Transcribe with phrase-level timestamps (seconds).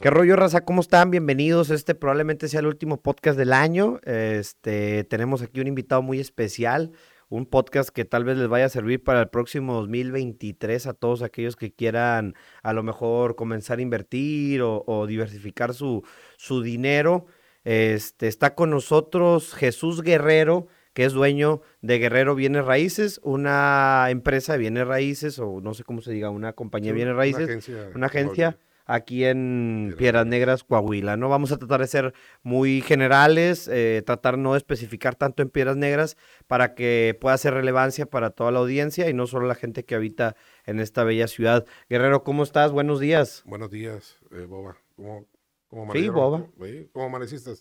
[0.00, 0.64] ¿Qué rollo, raza?
[0.64, 1.10] ¿Cómo están?
[1.10, 1.70] Bienvenidos.
[1.70, 3.98] Este probablemente sea el último podcast del año.
[4.04, 6.92] Este, tenemos aquí un invitado muy especial,
[7.28, 11.22] un podcast que tal vez les vaya a servir para el próximo 2023 a todos
[11.22, 16.04] aquellos que quieran a lo mejor comenzar a invertir o, diversificar su,
[16.36, 17.26] su dinero.
[17.64, 24.52] Este, está con nosotros Jesús Guerrero, que es dueño de Guerrero Bienes Raíces, una empresa
[24.52, 27.48] de bienes raíces, o no sé cómo se diga, una compañía de bienes raíces, una
[27.48, 27.90] agencia.
[27.96, 28.58] Una agencia
[28.88, 31.16] aquí en Piedras Negras, Coahuila.
[31.16, 35.50] No vamos a tratar de ser muy generales, eh, tratar no de especificar tanto en
[35.50, 36.16] Piedras Negras
[36.48, 39.94] para que pueda ser relevancia para toda la audiencia y no solo la gente que
[39.94, 40.34] habita
[40.64, 41.66] en esta bella ciudad.
[41.88, 42.72] Guerrero, ¿cómo estás?
[42.72, 43.42] Buenos días.
[43.44, 44.78] Buenos días, eh, Boba.
[44.96, 45.26] ¿Cómo,
[45.68, 46.46] cómo sí, Boba.
[46.92, 47.52] ¿Cómo amaneciste?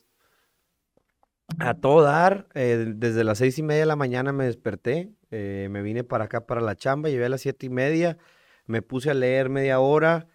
[1.59, 5.81] A todo dar, eh, desde las seis y media de la mañana me desperté, me
[5.81, 8.17] vine para acá para la chamba, llevé a las siete y media,
[8.65, 10.27] me puse a leer media hora,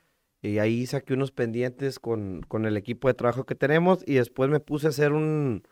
[0.42, 4.50] y ahí saqué unos pendientes con, con, el equipo de trabajo que tenemos y después
[4.50, 5.62] me puse a hacer un,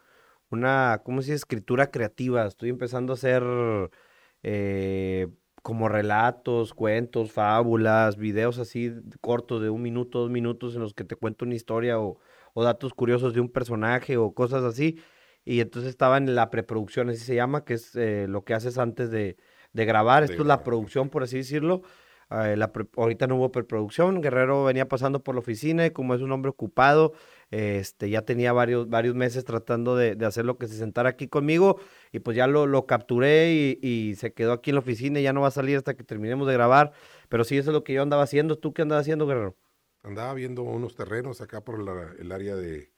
[0.50, 1.36] una, ¿cómo se dice?
[1.36, 2.47] Escritura creativa.
[2.47, 3.42] Estoy empezando a hacer
[4.45, 5.28] eh,
[5.62, 11.05] como relatos, cuentos, fábulas, videos así cortos de un minuto, dos minutos en los que
[11.05, 12.20] te cuento una historia o,
[12.55, 15.00] o datos curiosos de un personaje o cosas así.
[15.45, 18.78] Y entonces estaba en la preproducción, así se llama, que es eh, lo que haces
[18.78, 19.36] antes de,
[19.73, 20.23] de grabar.
[20.23, 21.83] Esto es la producción, por así decirlo.
[22.31, 22.56] Eh,
[22.97, 26.50] ahorita no hubo preproducción, Guerrero venía pasando por la oficina y como es un hombre
[26.50, 27.12] ocupado,
[27.50, 31.81] este, ya tenía varios, varios meses tratando de, hacer lo que se sentara aquí conmigo
[32.12, 35.33] y pues ya lo, lo capturé y, se quedó aquí en la oficina y ya
[35.33, 36.92] no va a salir hasta que terminemos de grabar,
[37.28, 38.56] pero sí, eso es lo que yo andaba haciendo.
[38.56, 39.56] ¿Tú qué andabas haciendo, Guerrero?
[40.03, 41.81] Andaba viendo unos terrenos acá por
[42.19, 42.92] el área de,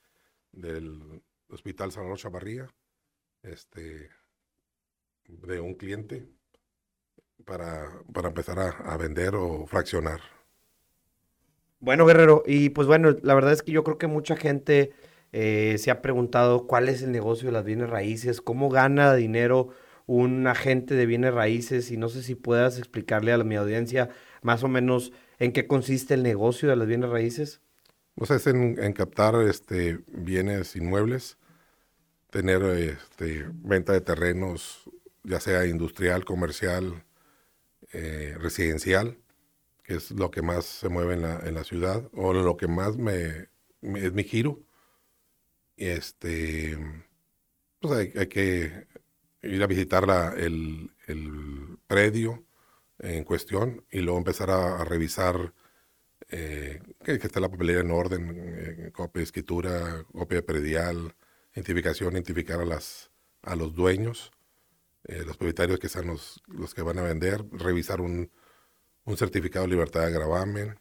[0.53, 2.69] del Hospital San Rocha Barría,
[3.43, 4.11] este,
[5.27, 6.29] de un cliente
[7.45, 10.21] para, para empezar a, vender o fraccionar.
[11.81, 14.93] Bueno, Guerrero, y pues bueno, la verdad es que yo creo que mucha gente
[15.33, 19.71] eh, se ha preguntado cuál es el negocio de las bienes raíces, cómo gana dinero
[20.07, 24.11] un agente de bienes raíces y no sé si puedas explicarle a mi audiencia
[24.43, 27.61] más o menos en qué consiste el negocio de las bienes raíces.
[28.15, 31.39] Pues es en, captar este, bienes inmuebles,
[32.31, 34.83] tener este, venta de terrenos,
[35.25, 37.05] ya sea industrial, comercial,
[37.93, 39.19] eh, residencial,
[39.85, 42.69] que es lo que más se mueve en la, en la ciudad, o lo que
[42.69, 43.49] más me,
[43.83, 44.61] es mi giro.
[45.77, 46.79] Este,
[47.81, 48.87] pues hay, que
[49.43, 52.47] ir a visitar la, el, el, predio
[52.99, 55.53] en cuestión y luego empezar a, revisar
[56.29, 61.15] eh, que, esté la papelería en orden, eh, copia de escritura, copia de predial,
[61.55, 63.11] identificación, identificar a, las,
[63.43, 64.33] a los dueños
[65.05, 68.31] eh, los propietarios que sean los, los, que van a vender, revisar un,
[69.05, 70.79] un certificado de libertad de gravamen,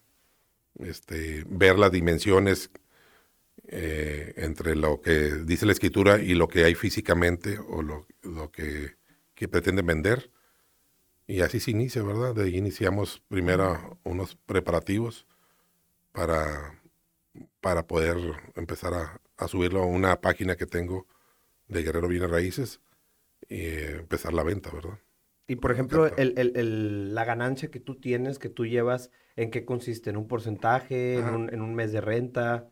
[0.80, 2.70] este, ver las dimensiones
[3.68, 8.52] eh, entre lo que dice la escritura y lo que hay físicamente o lo, lo
[8.52, 8.98] que,
[9.34, 10.32] que, pretenden vender.
[11.28, 12.36] Y así se inicia, ¿verdad?
[12.36, 15.26] De ahí iniciamos primero unos preparativos
[16.12, 16.82] para,
[17.60, 18.18] para poder
[18.56, 21.08] empezar a, a subirlo a una página que tengo
[21.68, 22.82] de Guerrero Bienes Raíces
[23.52, 23.66] y
[24.00, 24.98] empezar la venta, ¿verdad?
[25.46, 29.66] Y por ejemplo, el, el, la ganancia que tú tienes, que tú llevas, ¿en qué
[29.66, 30.10] consiste?
[30.10, 31.16] ¿En un porcentaje?
[31.16, 32.72] En un, ¿En un, mes de renta?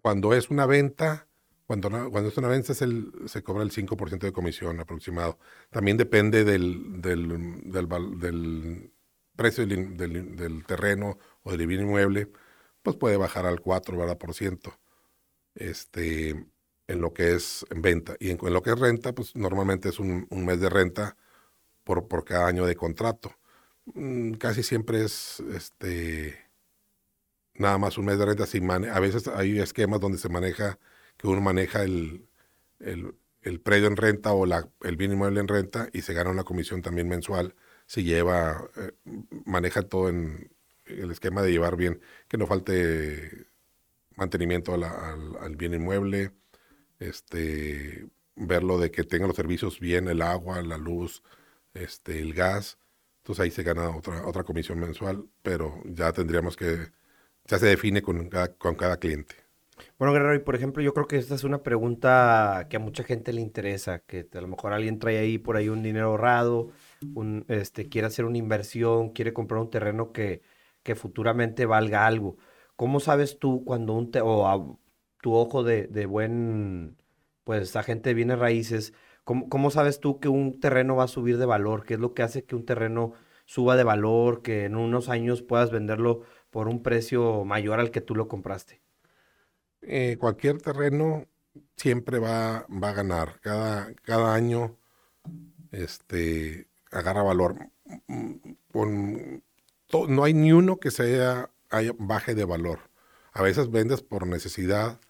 [0.00, 1.28] Cuando es una venta,
[1.66, 5.38] cuando, cuando es una venta es el, se cobra el 5% de comisión aproximado.
[5.68, 7.88] También depende del, del, del,
[8.18, 8.92] del
[9.36, 12.30] precio del, del, terreno o del bien inmueble,
[12.80, 14.16] pues puede bajar al 4, ¿verdad?
[14.16, 14.80] Por ciento.
[15.54, 16.46] Este,
[16.88, 18.16] en lo que es venta.
[18.18, 21.16] Y en, lo que es renta, pues normalmente es un, mes de renta
[21.84, 23.32] por, por, cada año de contrato.
[23.94, 26.48] Mm, casi siempre es este
[27.54, 28.46] nada más un mes de renta.
[28.46, 30.78] Sin a veces hay esquemas donde se maneja,
[31.16, 32.28] que uno maneja el,
[32.80, 36.30] el, el predio en renta o la, el bien inmueble en renta y se gana
[36.30, 37.54] una comisión también mensual.
[37.86, 38.92] Si lleva, eh,
[39.46, 40.50] maneja todo en
[40.86, 43.46] el esquema de llevar bien, que no falte
[44.16, 46.32] mantenimiento al, al bien inmueble,
[46.98, 51.22] este, verlo de que tenga los servicios bien, el agua, la luz,
[51.74, 52.78] este, el gas.
[53.18, 56.88] Entonces ahí se gana otra, otra comisión mensual, pero ya tendríamos que,
[57.44, 59.34] ya se define con cada, con cada cliente.
[59.98, 63.04] Bueno, Guerrero, y por ejemplo, yo creo que esta es una pregunta que a mucha
[63.04, 66.70] gente le interesa, que a lo mejor alguien trae ahí por ahí un dinero ahorrado,
[67.14, 70.42] un, este, quiere hacer una inversión, quiere comprar un terreno que,
[70.82, 72.36] que futuramente valga algo.
[72.76, 74.20] ¿Cómo sabes tú cuando un, te
[75.20, 76.96] tu ojo de, de buen,
[77.44, 78.92] pues, agente de bienes raíces,
[79.24, 81.84] ¿cómo, ¿cómo, sabes tú que un terreno va a subir de valor?
[81.84, 83.14] ¿Qué es lo que hace que un terreno
[83.46, 88.00] suba de valor, que en unos años puedas venderlo por un precio mayor al que
[88.00, 88.80] tú lo compraste?
[89.82, 91.26] Eh, cualquier terreno
[91.76, 93.40] siempre va, va a ganar.
[93.40, 94.76] Cada, cada año
[95.72, 97.56] este, agarra valor.
[100.08, 101.50] No hay ni uno que sea
[101.98, 102.90] baje de valor.
[103.32, 105.00] A veces vendes por necesidad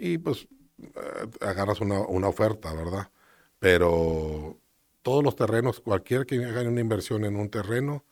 [0.00, 0.48] y pues
[0.82, 3.10] eh, agarras una, una, oferta, ¿verdad?
[3.58, 4.58] Pero
[5.02, 8.04] todos los terrenos, cualquier que haga una inversión en un terreno,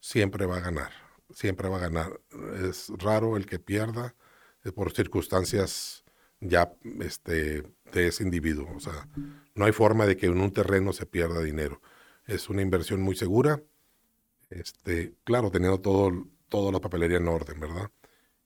[0.00, 0.92] siempre va a ganar,
[1.30, 2.20] siempre va a ganar.
[2.68, 4.14] Es raro el que pierda
[4.74, 6.04] por circunstancias
[6.40, 7.62] ya este,
[7.92, 8.68] de ese individuo.
[8.74, 9.08] O sea,
[9.54, 11.82] no hay forma de que en un terreno se pierda dinero.
[12.26, 13.62] Es una inversión muy segura,
[14.50, 17.90] este, claro, teniendo todo, toda la papelería en orden, ¿verdad?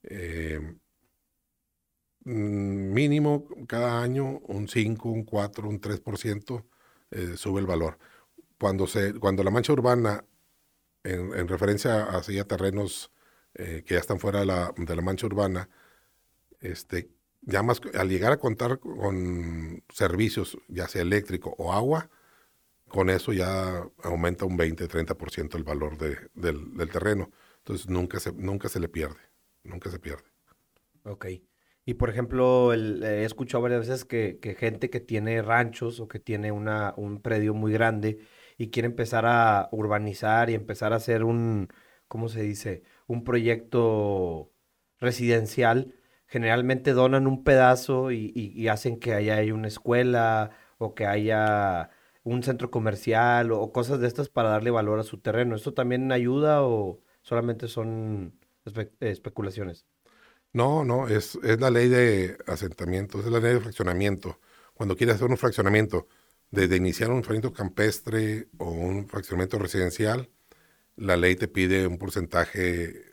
[0.02, 0.74] Eh,
[2.24, 6.64] mínimo cada año un 5, un 4, un 3%
[7.10, 7.98] eh, sube el valor.
[8.58, 10.24] Cuando, se, cuando la mancha urbana,
[11.02, 13.10] en, referencia a, terrenos
[13.54, 15.68] eh, que ya están fuera de la, de la mancha urbana,
[16.60, 17.10] este,
[17.42, 22.10] ya más, al llegar a contar con servicios, ya sea eléctrico o agua,
[22.88, 27.30] con eso ya aumenta un 20-30% el valor de, del, del, terreno.
[27.58, 29.20] Entonces nunca se, nunca se le pierde,
[29.62, 30.24] nunca se pierde.
[31.04, 31.26] Ok.
[31.90, 36.20] Y por ejemplo, el, he escuchado varias veces que, gente que tiene ranchos o que
[36.20, 38.20] tiene una, un predio muy grande
[38.56, 41.68] y quiere empezar a urbanizar y empezar a hacer un,
[42.06, 42.84] ¿cómo se dice?
[43.08, 44.52] Un proyecto
[45.00, 45.96] residencial
[46.28, 51.90] generalmente donan un pedazo y, hacen que haya una escuela o que haya
[52.22, 55.56] un centro comercial o, cosas de estas para darle valor a su terreno.
[55.56, 58.38] ¿Esto también ayuda o solamente son
[59.00, 59.86] especulaciones?
[60.52, 64.40] No, no, es, es la ley de asentamiento, es la ley de fraccionamiento.
[64.74, 66.08] Cuando quieres hacer un fraccionamiento,
[66.50, 70.30] desde iniciar un fraccionamiento campestre o un fraccionamiento residencial,
[70.96, 73.04] la ley te pide un porcentaje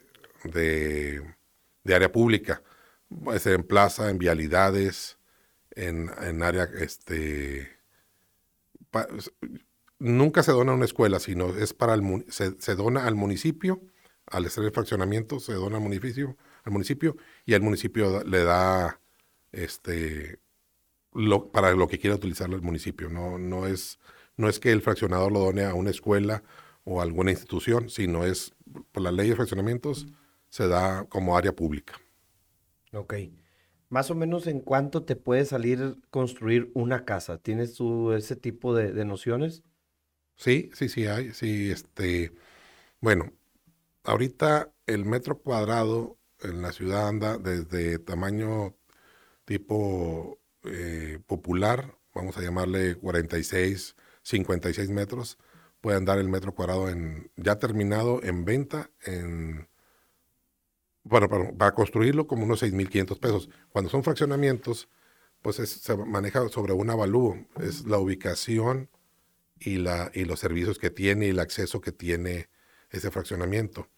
[0.43, 1.35] de,
[1.83, 2.63] de área pública
[3.09, 5.17] puede ser en plaza, en vialidades,
[5.71, 7.79] en, en área, este,
[9.99, 13.81] nunca se dona una escuela, sino es para el, se, se, dona al municipio,
[14.25, 18.99] al hacer el fraccionamiento, se dona al municipio, al municipio y el municipio le da,
[19.51, 20.39] este,
[21.13, 23.09] lo, para lo que quiera utilizarlo el municipio.
[23.09, 23.99] No, no, es,
[24.35, 26.43] no es que el fraccionador lo done a una escuela
[26.83, 28.53] o a alguna institución, sino es,
[28.91, 30.07] por la ley de fraccionamientos,
[30.49, 31.99] se da como área pública.
[32.93, 33.15] Ok.
[33.89, 37.37] Más o menos en cuánto te puede salir construir una casa.
[37.37, 39.63] ¿Tienes tú ese tipo de, nociones?
[40.35, 41.31] Sí, sí, sí hay.
[41.31, 42.33] Sí, este.
[42.99, 43.31] Bueno,
[44.03, 48.75] ahorita el metro cuadrado en la ciudad anda desde tamaño
[49.45, 55.37] tipo eh, popular, vamos a llamarle 46, 56 metros,
[55.81, 59.67] puede andar el metro cuadrado en ya terminado en venta en
[61.09, 63.49] bueno, para, construirlo como unos 6.500 pesos.
[63.69, 64.89] Cuando son fraccionamientos,
[65.41, 68.89] pues se maneja sobre un avalúo, es la ubicación
[69.59, 72.49] y, la, y los servicios que tiene y el acceso que tiene
[72.89, 73.89] ese fraccionamiento,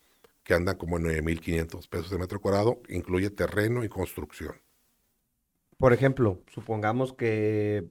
[0.49, 4.55] que anda como en 9.500 pesos de metro cuadrado, incluye terreno y construcción.
[5.77, 7.87] Por ejemplo, supongamos que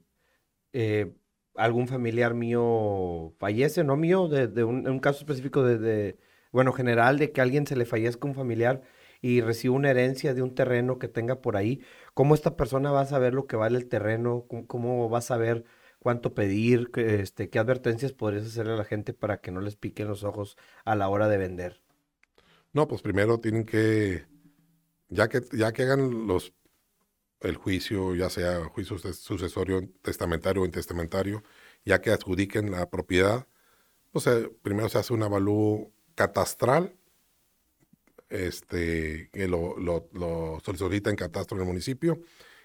[0.73, 1.15] eh,
[1.55, 6.19] algún familiar mío fallece, no mío, de, un, caso específico de,
[6.51, 8.83] bueno, general, de que alguien se le fallezca un familiar
[9.23, 11.81] y recibe una herencia de un terreno que tenga por ahí,
[12.13, 14.47] ¿cómo esta persona va a saber lo que vale el terreno?
[14.67, 15.63] ¿Cómo, va a saber
[16.01, 16.91] cuánto pedir?
[16.97, 20.57] Este, ¿Qué advertencias podrías hacerle a la gente para que no les piquen los ojos
[20.85, 21.88] a la hora de vender?
[22.73, 24.27] No, pues primero tienen que,
[25.09, 26.53] ya que, ya que hagan los,
[27.41, 31.43] el juicio, ya sea juicio sucesorio, testamentario o intestamentario,
[31.85, 33.47] ya que adjudiquen la propiedad,
[34.13, 36.95] pues eh, primero se hace un avalúo catastral
[38.29, 40.09] este, que lo, lo,
[40.65, 42.21] en catastro en el municipio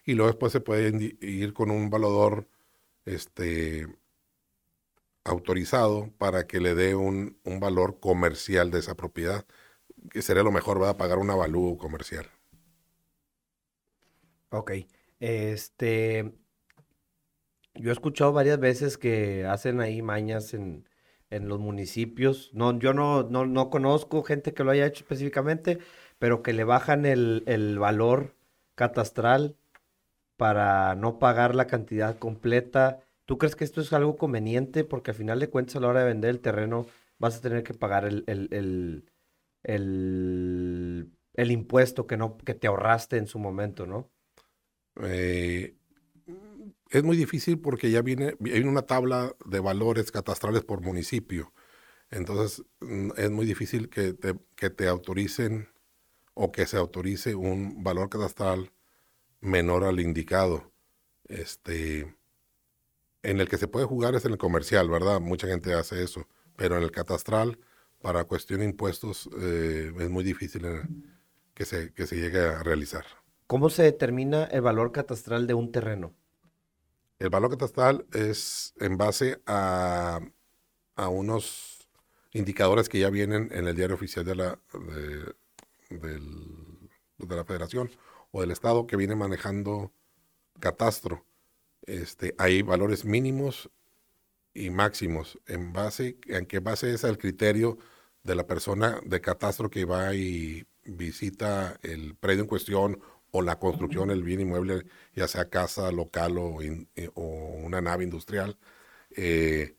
[0.06, 2.48] y luego después se puede ir con un valor
[3.06, 3.88] este,
[5.24, 9.46] autorizado para que le dé un, un, valor comercial de esa propiedad,
[10.12, 12.26] que sería lo mejor, va a pagar un avalúo comercial.
[14.50, 14.72] Ok.
[15.20, 16.34] Este,
[17.76, 20.88] yo he escuchado varias veces que hacen ahí mañas en,
[21.30, 22.52] en los municipios.
[22.54, 25.80] No, yo no, no, no, conozco gente que lo haya hecho específicamente,
[26.20, 28.36] pero que le bajan el, el, valor
[28.76, 29.56] catastral
[30.38, 33.00] para no pagar la cantidad completa.
[33.26, 34.84] ¿Tú crees que esto es algo conveniente?
[34.84, 36.86] Porque al final de cuentas a la hora de vender el terreno
[37.18, 39.06] vas a tener que pagar el, el, el,
[39.64, 44.12] el impuesto que, no, que te ahorraste en su momento, ¿no?
[45.02, 45.76] Eh,
[46.90, 51.54] es muy difícil porque ya viene, hay una tabla de valores catastrales por municipio.
[52.12, 55.70] Entonces mm, es muy difícil que te, que te autoricen
[56.36, 58.72] o que se autorice un valor catastral
[59.42, 60.72] menor al indicado.
[61.26, 62.16] Este,
[63.24, 65.20] en el que se puede jugar es en el comercial, ¿verdad?
[65.20, 67.60] Mucha gente hace eso, pero en el catastral,
[68.04, 70.82] para cuestión de impuestos, eh, es muy difícil eh,
[71.54, 73.06] que se, que se llegue a realizar.
[73.48, 76.14] ¿Cómo se determina el valor catastral de un terreno?
[77.18, 80.20] El valor catastral es en base a,
[80.98, 81.88] unos
[82.34, 84.60] indicadores que ya vienen en el diario oficial de la,
[85.90, 86.20] de,
[87.18, 87.90] de la federación
[88.32, 89.94] o del estado que viene manejando
[90.60, 91.26] catastro.
[91.84, 93.70] Este, hay valores mínimos
[94.54, 95.40] y máximos.
[95.48, 97.78] ¿En base, en qué base es el criterio
[98.24, 103.02] de la persona de catastro que va y visita el predio en cuestión
[103.32, 108.58] o la construcción del bien inmueble, ya sea casa, local o, eh, una nave industrial?
[109.16, 109.76] Eh,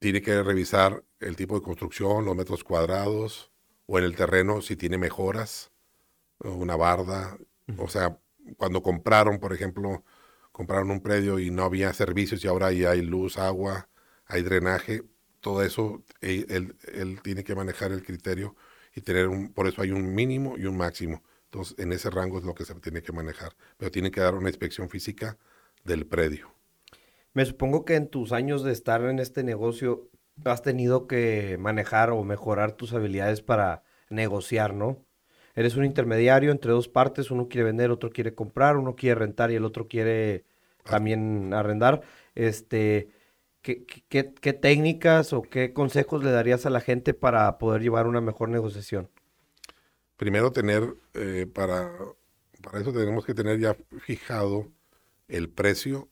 [0.00, 3.50] tiene que revisar el tipo de construcción, los metros cuadrados,
[3.86, 5.72] o en el terreno si tiene mejoras,
[6.40, 7.38] una barda.
[7.78, 8.18] O sea,
[8.56, 10.04] cuando compraron, por ejemplo,
[10.52, 13.88] compraron un predio y no había servicios y ahora ya hay luz, agua,
[14.26, 15.02] hay drenaje,
[15.44, 18.56] todo eso, él, él, tiene que manejar el criterio
[18.96, 21.22] y tener un, por eso hay un mínimo y un máximo.
[21.44, 24.34] Entonces, en ese rango es lo que se tiene que manejar, pero tiene que dar
[24.34, 25.36] una inspección física
[25.84, 26.54] del predio.
[27.34, 30.08] Me supongo que en tus años de estar en este negocio
[30.46, 35.04] has tenido que manejar o mejorar tus habilidades para negociar, ¿no?
[35.54, 39.50] eres un intermediario entre dos partes, uno quiere vender, otro quiere comprar, uno quiere rentar
[39.50, 40.44] y el otro quiere
[40.84, 42.02] también arrendar.
[42.34, 43.10] Este,
[43.64, 43.84] ¿qué,
[44.40, 48.50] qué, técnicas o qué consejos le darías a la gente para poder llevar una mejor
[48.50, 49.10] negociación?
[50.16, 51.90] Primero tener, eh, para,
[52.62, 54.70] para eso tenemos que tener ya fijado
[55.28, 56.08] el precio,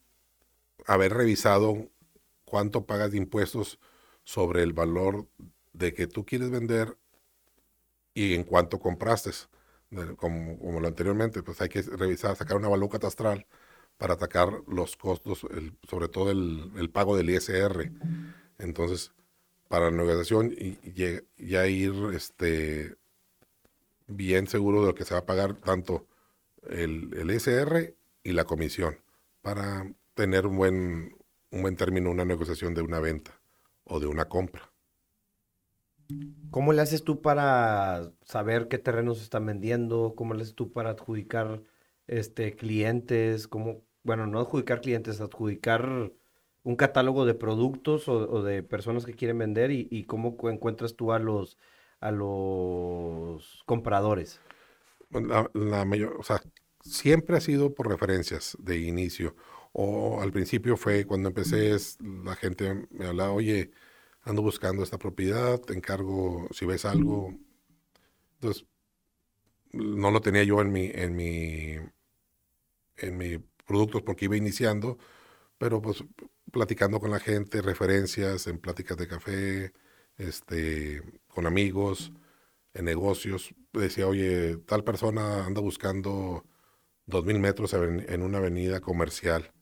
[0.87, 1.91] haber revisado
[2.47, 3.79] cuánto pagas de impuestos
[4.25, 5.29] sobre el valor
[5.75, 6.97] de que tú quieres vender
[8.15, 9.31] y en cuanto compraste,
[10.17, 13.47] como, como lo anteriormente, pues hay que revisar, sacar una valor catastral
[13.97, 15.47] para atacar los costos,
[15.89, 17.93] sobre todo el, pago del ISR.
[18.59, 19.13] Entonces,
[19.69, 20.79] para la negociación y,
[21.39, 22.97] ya ir este,
[24.07, 26.07] bien seguro de lo que se va a pagar tanto
[26.69, 27.95] el, el ISR
[28.25, 28.99] y la comisión
[29.41, 31.17] para tener un buen,
[31.51, 33.41] un buen término, una negociación de una venta
[33.85, 34.73] o de una compra.
[36.51, 40.15] ¿Cómo le haces tú para saber qué terrenos están vendiendo?
[40.17, 41.63] ¿Cómo le haces tú para adjudicar
[42.07, 43.49] este, clientes?
[43.49, 46.13] ¿Cómo, bueno, no adjudicar clientes, adjudicar
[46.65, 51.19] un catálogo de productos o, de personas que quieren vender y, cómo encuentras tú a
[51.19, 51.59] los,
[52.01, 54.41] a los compradores?
[55.11, 56.41] La, la mayor, o sea,
[56.83, 59.35] siempre ha sido por referencias de inicio.
[59.73, 61.75] O al principio fue cuando empecé,
[62.25, 63.71] la gente me hablaba, oye,
[64.23, 67.35] ando buscando esta propiedad, te encargo si ves algo.
[68.35, 68.67] Entonces,
[69.73, 71.76] no lo tenía yo en mi, en mi,
[72.97, 74.99] en mi productos porque iba iniciando,
[75.59, 76.05] pero pues
[76.52, 79.73] platicando con la gente, referencias en pláticas de café,
[80.19, 82.12] este, con amigos,
[82.75, 86.45] en negocios, decía, oye, tal persona anda buscando
[87.07, 89.52] dos mil metros en, una avenida comercial.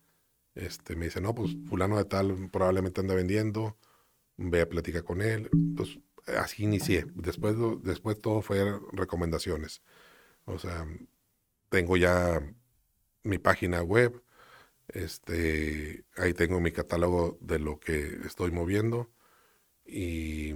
[0.54, 3.78] Este, me dice, no, pues fulano de tal probablemente anda vendiendo
[4.36, 5.50] ve a platicar con él.
[5.76, 7.06] Pues así inicié.
[7.14, 9.82] Después, después todo fue recomendaciones.
[10.46, 10.86] O sea,
[11.70, 12.40] tengo ya
[13.24, 14.22] mi página web,
[14.88, 19.10] este, ahí tengo mi catálogo de lo que estoy moviendo
[19.86, 20.54] y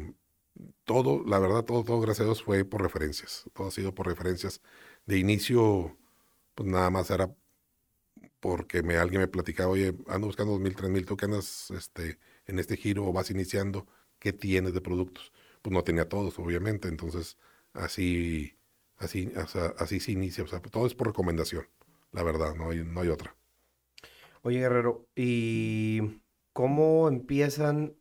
[0.85, 3.45] todo, la verdad, todo, todo, gracias a Dios fue por referencias.
[3.55, 4.62] Todo ha sido por referencias.
[5.07, 5.99] De inicio,
[6.55, 7.35] pues nada más era
[8.41, 11.71] porque me, alguien me platicaba, oye, ando buscando dos mil, tres mil, tú que andas,
[11.71, 13.87] este, en este giro o vas iniciando,
[14.19, 15.33] ¿qué tienes de productos?
[15.62, 17.38] Pues no tenía todos, obviamente, entonces
[17.73, 18.59] así,
[18.98, 19.32] así,
[19.78, 21.66] así se inicia, o sea, todo es por recomendación,
[22.12, 23.34] la verdad, no hay, no hay otra.
[24.42, 26.20] Oye, Guerrero, ¿y
[26.52, 27.94] cómo empiezan?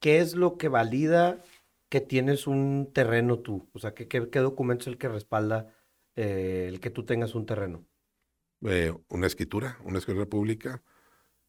[0.00, 1.42] ¿Qué es lo que valida
[1.88, 3.68] que tienes un terreno tú?
[3.72, 5.72] O sea, ¿qué, qué, documento es el que respalda
[6.16, 7.86] eh, el que tú tengas un terreno?
[8.62, 10.82] Eh, una escritura, una escritura pública,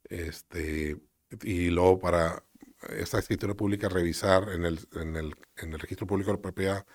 [0.03, 0.97] este,
[1.41, 2.43] y luego para
[2.89, 6.85] esta escritura pública revisar en el, en el, en el registro público de la propiedad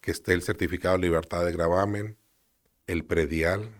[0.00, 2.18] que esté el certificado de libertad de gravamen,
[2.86, 3.70] el predial,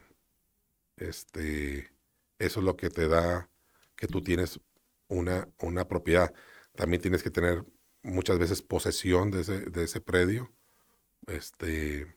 [0.96, 1.90] este,
[2.38, 3.50] eso es lo que te da
[3.96, 4.60] que tú tienes
[5.08, 6.32] una, una propiedad.
[6.74, 7.64] También tienes que tener
[8.02, 10.52] muchas veces posesión de ese, de ese predio,
[11.26, 12.16] este,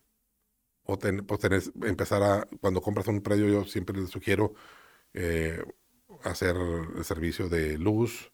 [0.86, 4.54] o pues empezar a, cuando compras un predio, yo siempre les sugiero
[5.14, 5.64] eh,
[6.24, 6.56] hacer
[6.98, 8.32] el servicio de luz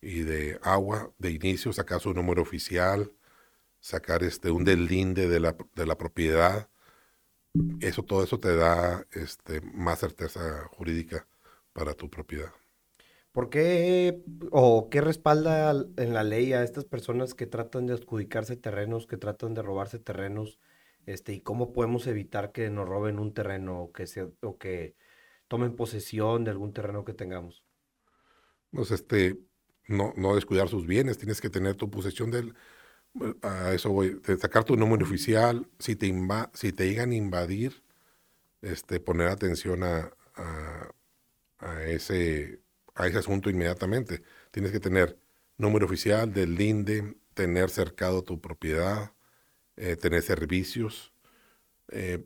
[0.00, 3.12] y de agua de inicio, sacar su número oficial,
[3.88, 6.68] sacar este, un deslinde de la, de la propiedad,
[7.80, 11.26] eso, todo eso te da este, más certeza jurídica
[11.72, 12.52] para tu propiedad.
[13.32, 18.56] ¿Por qué o qué respalda en la ley a estas personas que tratan de adjudicarse
[18.56, 20.60] terrenos, que tratan de robarse terrenos?
[21.06, 24.96] Este, y cómo podemos evitar que nos roben un terreno o que, se, o que
[25.46, 27.64] tomen posesión de algún terreno que tengamos.
[28.70, 29.38] Pues este,
[29.86, 32.54] no, no descuidar sus bienes, tienes que tener tu posesión del,
[33.42, 36.12] a eso voy, sacar tu número oficial, si te,
[36.54, 37.82] si te llegan a invadir,
[38.62, 40.12] este, poner atención a,
[41.58, 42.60] a, ese,
[42.94, 44.22] a ese asunto inmediatamente.
[44.50, 45.18] Tienes que tener
[45.56, 49.12] número oficial del LINDE, tener cercado tu propiedad,
[49.76, 51.12] eh, tener servicios.
[51.88, 52.24] Eh,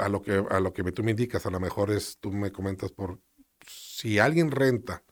[0.00, 2.50] a lo que a lo que tú me indicas, a lo mejor es, tú me
[2.50, 3.20] comentas por
[3.66, 5.04] si alguien renta,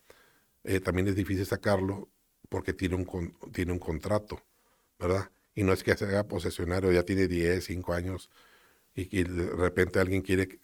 [0.64, 2.08] eh, también es difícil sacarlo
[2.48, 4.42] porque tiene un, tiene un contrato,
[4.98, 5.30] ¿verdad?
[5.54, 8.30] Y no es que sea posesionario, ya tiene 10, 5 años
[8.94, 10.60] y, de repente alguien quiere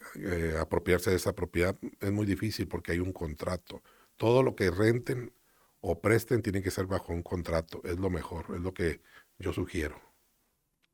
[0.59, 3.81] apropiarse de esa propiedad, es muy difícil porque hay un contrato.
[4.17, 5.33] Todo lo que renten
[5.81, 9.01] o presten tiene que ser bajo un contrato, es lo mejor, es lo que
[9.39, 10.05] yo sugiero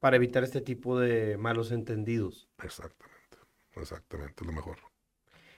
[0.02, 2.50] para evitar este tipo de malos entendidos.
[2.62, 3.38] Exactamente,
[3.76, 4.78] exactamente, lo mejor.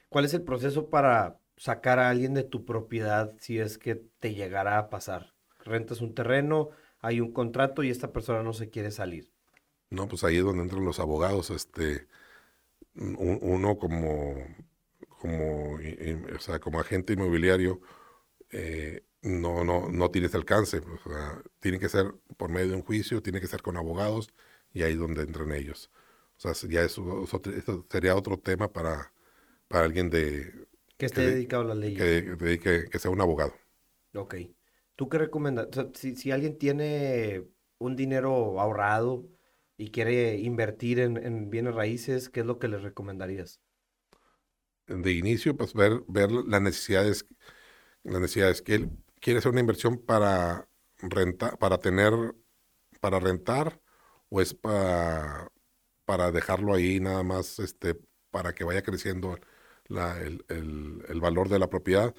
[0.09, 4.35] ¿Cuál es el proceso para sacar a alguien de tu propiedad si es que te
[4.35, 5.33] llegará a pasar?
[5.63, 6.71] Rentas un terreno,
[7.03, 9.29] hay un contrato y esta persona no se quiere salir.
[9.89, 12.07] No, pues ahí es donde entran los abogados, este,
[12.95, 14.36] uno como,
[15.10, 17.81] como, o sea, como agente inmobiliario,
[18.51, 20.81] eh, no, no, no tienes alcance.
[21.60, 24.33] tiene que ser por medio de un juicio, tiene que ser con abogados
[24.74, 25.91] y ahí es donde entran ellos.
[26.38, 27.25] O sea, ya eso,
[27.89, 29.12] sería otro tema para,
[29.67, 30.67] para alguien de...
[30.98, 31.95] Que esté dedicado a la ley.
[31.95, 33.53] Que, que, sea un abogado.
[34.15, 34.36] Ok.
[34.95, 35.67] ¿Tú qué recomiendas?
[35.93, 37.47] si, si, alguien tiene
[37.77, 39.25] un dinero ahorrado
[39.77, 43.59] y quiere invertir en, en, bienes raíces, ¿qué es lo que les recomendarías?
[44.88, 47.25] De inicio, pues ver, ver las necesidades,
[48.03, 52.13] las necesidades que él quiere hacer una inversión para rentar, para tener,
[52.99, 53.82] para rentar,
[54.29, 55.51] o es para,
[56.06, 57.97] para dejarlo ahí nada más, este,
[58.32, 59.38] para que vaya creciendo
[59.89, 62.13] el, valor de la propiedad.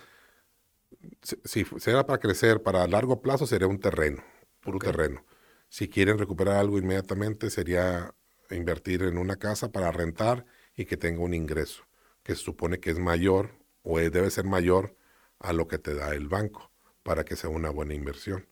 [1.45, 4.23] Si, será para crecer para largo plazo, sería un terreno,
[4.61, 5.25] puro terreno.
[5.69, 8.15] Si quieren recuperar algo inmediatamente, sería
[8.51, 10.45] invertir en una casa para rentar
[10.77, 11.85] y que tenga un ingreso,
[12.23, 13.51] que se supone que es mayor
[13.83, 14.97] o debe ser mayor
[15.39, 16.71] a lo que te da el banco
[17.03, 18.47] para que sea una buena inversión.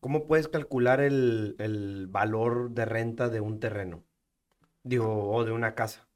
[0.00, 4.04] ¿Cómo puedes calcular el, valor de renta de un terreno?
[4.82, 6.08] Digo, o de una casa.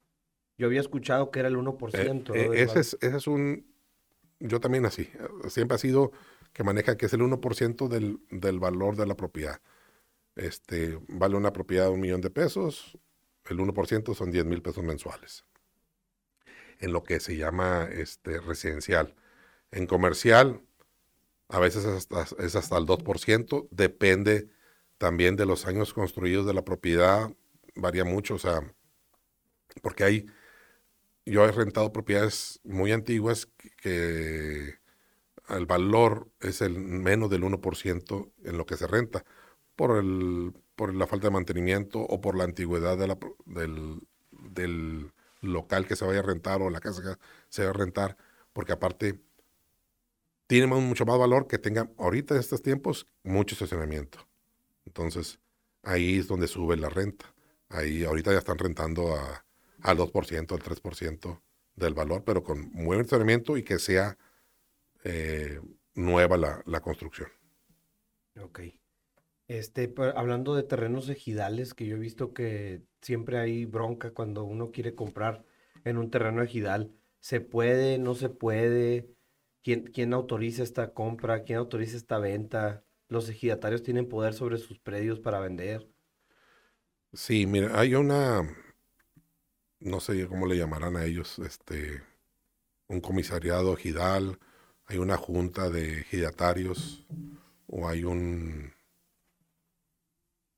[0.57, 2.35] Yo había escuchado que era el 1%.
[2.35, 3.65] Eh, eh, ese, es, ese es un...
[4.39, 5.09] Yo también así.
[5.49, 6.11] Siempre ha sido
[6.53, 9.61] que maneja que es el 1% del, del valor de la propiedad.
[10.35, 12.97] Este, vale una propiedad un millón de pesos,
[13.45, 15.45] el 1% son 10 mil pesos mensuales.
[16.79, 19.15] En lo que se llama este, residencial.
[19.71, 20.61] En comercial,
[21.49, 24.49] a veces es hasta, es hasta el 2%, depende
[24.97, 27.31] también de los años construidos de la propiedad,
[27.75, 28.73] varía mucho, o sea,
[29.81, 30.25] porque hay,
[31.31, 33.47] yo he rentado propiedades muy antiguas
[33.81, 34.75] que,
[35.49, 39.23] el valor es el menos del 1% en lo que se renta,
[39.77, 45.13] por, el, por la falta de mantenimiento o por la antigüedad de la, del, del
[45.39, 48.17] local que se vaya a rentar o la casa que se vaya a rentar,
[48.51, 49.21] porque aparte
[50.47, 54.27] tiene mucho más valor que tenga ahorita en estos tiempos mucho estacionamiento.
[54.85, 55.39] Entonces,
[55.83, 57.25] ahí es donde sube la renta.
[57.69, 59.45] Ahí ahorita ya están rentando a,
[59.81, 61.41] al 2%, al 3%
[61.75, 64.17] del valor, pero con buen estacionamiento y que sea
[65.03, 65.61] eh,
[65.93, 67.29] nueva la, la, construcción.
[68.41, 68.61] Ok.
[69.47, 74.71] Este, hablando de terrenos ejidales, que yo he visto que siempre hay bronca cuando uno
[74.71, 75.45] quiere comprar
[75.85, 76.91] en un terreno ejidal.
[77.19, 79.09] ¿Se puede, no se puede?
[79.63, 81.43] ¿Quién, autoriza esta compra?
[81.43, 82.85] ¿Quién autoriza esta venta?
[83.09, 85.89] ¿Los ejidatarios tienen poder sobre sus predios para vender?
[87.13, 88.49] Sí, mira, hay una,
[89.87, 92.03] no sé cómo le llamarán a ellos, este,
[92.87, 94.39] un comisariado ejidal,
[94.85, 97.05] hay una junta de ejidatarios
[97.67, 98.73] o hay un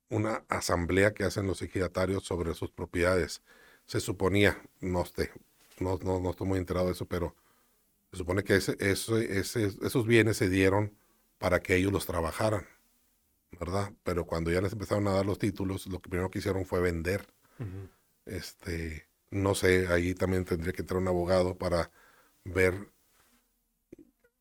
[0.10, 3.44] una asamblea que hacen los ejidatarios sobre sus propiedades.
[3.86, 5.32] Se suponía, no, sé,
[5.80, 7.36] no, no, no estoy muy enterado de eso, pero
[8.12, 10.98] se supone que ese, esos bienes se dieron
[11.38, 12.66] para que ellos los trabajaran,
[13.60, 13.94] ¿verdad?
[14.04, 16.82] Pero cuando ya les empezaron a dar los títulos, lo que primero que hicieron fue
[16.82, 17.28] vender.
[18.26, 21.92] Este, no sé, ahí también tendría que entrar un abogado para
[22.46, 22.92] ver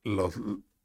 [0.04, 0.34] los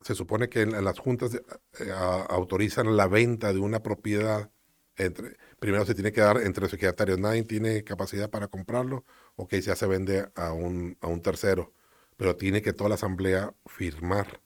[0.03, 1.91] se supone que en, las juntas eh,
[2.29, 4.51] autorizan la venta de una propiedad
[4.95, 7.19] entre, primero se tiene que dar entre los ejidatarios.
[7.19, 11.73] Nadie tiene capacidad para comprarlo, ok, ya se vende a un, a un tercero,
[12.17, 14.41] pero tiene que toda la asamblea firmar.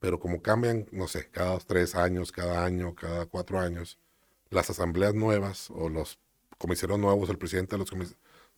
[0.00, 3.98] Pero como cambian, no sé, cada tres años, cada año, cada cuatro años,
[4.50, 6.18] las asambleas nuevas o los
[6.58, 7.92] comisarios nuevos, el presidente de los,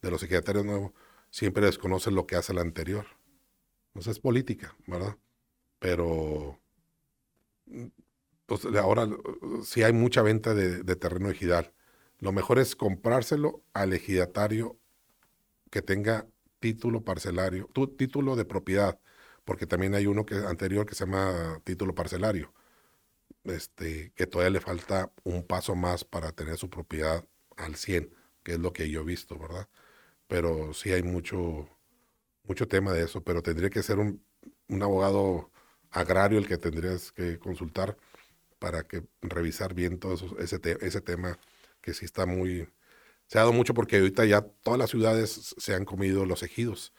[0.06, 0.92] de los ejidatarios nuevos,
[1.30, 3.06] siempre desconocen lo que hace el anterior.
[3.88, 5.16] Entonces es política, ¿verdad?
[5.78, 6.58] Pero
[8.46, 9.08] pues, ahora
[9.64, 11.72] si hay mucha venta de, terreno ejidal.
[12.18, 14.78] Lo mejor es comprárselo al ejidatario
[15.70, 16.26] que tenga
[16.60, 18.98] título parcelario, tu, título de propiedad,
[19.44, 22.52] porque también hay uno que anterior que se llama título parcelario,
[23.44, 27.24] este, que todavía le falta un paso más para tener su propiedad
[27.56, 29.68] al 100, que es lo que yo he visto, ¿verdad?
[30.28, 31.68] Pero sí hay mucho,
[32.44, 34.24] mucho tema de eso, pero tendría que ser un,
[34.68, 35.50] un abogado
[35.90, 37.96] agrario el que tendrías que consultar
[38.58, 41.38] para que revisar bien todo ese, ese tema
[41.80, 42.68] que sí está muy...
[43.26, 46.92] Se ha dado mucho porque ahorita ya todas las ciudades se han comido los ejidos.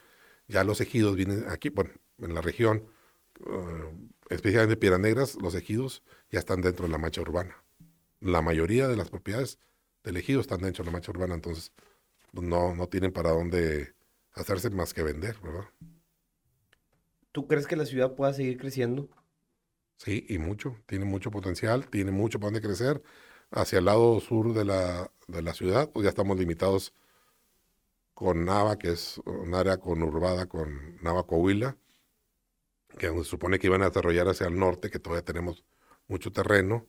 [0.48, 2.86] Ya los ejidos vienen aquí, bueno, en la región,
[3.42, 7.64] uh, especialmente Piedras Negras, los ejidos ya están dentro de la mancha urbana.
[8.20, 9.60] La mayoría de las propiedades
[10.04, 11.72] del ejido están dentro de la mancha urbana, entonces
[12.38, 13.96] pues, no, no tienen para dónde
[14.34, 15.68] hacerse más que vender, ¿verdad?
[17.32, 19.10] ¿Tú crees que la ciudad pueda seguir creciendo?
[19.96, 20.78] Sí, y mucho.
[20.86, 23.02] Tiene mucho potencial, tiene mucho para donde crecer.
[23.50, 26.94] Hacia el lado sur de la, de la ciudad, pues ya estamos limitados
[28.14, 31.76] con Nava, que es un área conurbada con Nava Coahuila,
[33.00, 35.64] que se supone que iban a desarrollar hacia el norte, que todavía tenemos
[36.08, 36.86] mucho terreno.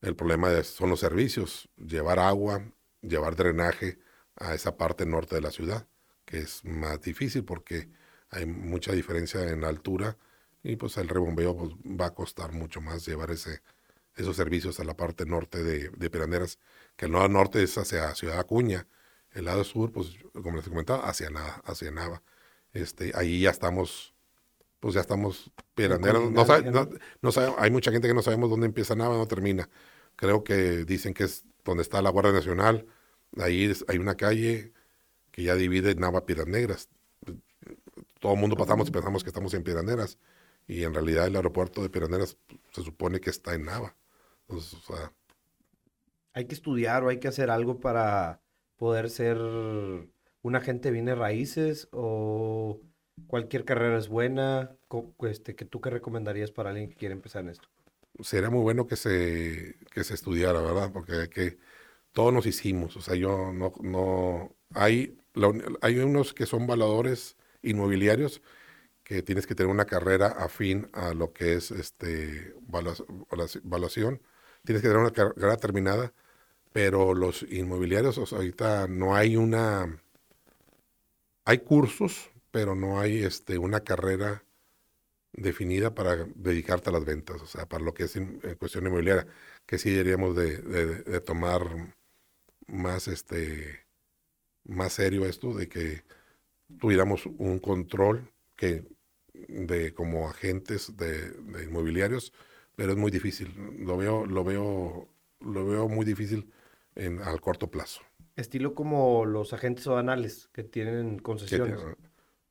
[0.00, 3.98] El problema son los servicios, llevar agua, llevar drenaje
[4.36, 5.86] a esa parte norte de la ciudad,
[6.24, 7.90] que es más difícil porque
[8.30, 10.16] hay mucha diferencia en altura
[10.62, 13.62] y pues el rebombeo pues, va a costar mucho más llevar ese,
[14.16, 16.58] esos servicios a la parte norte de, de Piraneras,
[16.96, 18.86] que el lado norte es hacia Ciudad Acuña,
[19.32, 22.22] el lado sur, pues como les comentaba, hacia nada, hacia Nava.
[22.72, 24.14] Este, ahí ya estamos,
[24.80, 26.22] pues ya estamos Piraneras.
[26.30, 26.44] No,
[27.22, 29.68] no, hay mucha gente que no sabemos dónde empieza Nava, no termina.
[30.16, 32.86] Creo que dicen que es donde está la Guardia Nacional,
[33.38, 34.72] ahí hay una calle
[35.30, 36.88] que ya divide Nava Piedras Negras.
[38.20, 40.18] Todo el mundo pasamos y pensamos que estamos en Piraneras
[40.66, 42.36] y en realidad el aeropuerto de Piraneras
[42.72, 43.96] se supone que está en Nava.
[46.32, 48.40] hay que estudiar o hay que hacer algo para
[48.76, 52.80] poder ser un agente viene raíces o
[53.26, 54.76] cualquier carrera es buena.
[55.22, 57.68] Este, que ¿Tú qué recomendarías para alguien que quiere empezar en esto?
[58.20, 60.90] Sería muy bueno que se, que se estudiara, ¿verdad?
[60.92, 61.58] Porque que
[62.12, 62.96] todos nos hicimos.
[62.96, 65.18] O sea, yo no, no, hay,
[65.82, 68.42] hay unos que son valadores inmobiliarios
[69.04, 72.54] que tienes que tener una carrera afín a lo que es este
[73.64, 74.22] evaluación,
[74.64, 76.12] tienes que tener una carrera terminada,
[76.72, 80.00] pero los inmobiliarios, ahorita no hay una,
[81.44, 84.44] hay cursos, pero no hay este, una carrera
[85.32, 89.26] definida para dedicarte a las ventas, o sea, para lo que es en, cuestión inmobiliaria,
[89.66, 91.94] que sí deberíamos de, de, tomar
[92.70, 93.86] más, este,
[94.64, 96.02] más serio esto, de que
[96.78, 98.84] tuviéramos un control que
[99.32, 101.32] de como agentes de,
[101.64, 102.32] inmobiliarios,
[102.76, 103.52] pero es muy difícil.
[103.78, 105.08] Lo veo, lo veo,
[105.40, 106.50] lo veo muy difícil
[106.94, 108.02] en, al corto plazo.
[108.36, 111.80] Estilo como los agentes aduanales que tienen concesiones.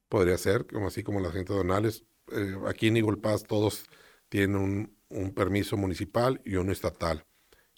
[0.08, 2.06] podría ser, como así como los agentes aduanales.
[2.32, 3.86] Eh, aquí en Eagle Pass todos
[4.30, 7.26] tienen un, un permiso municipal y uno estatal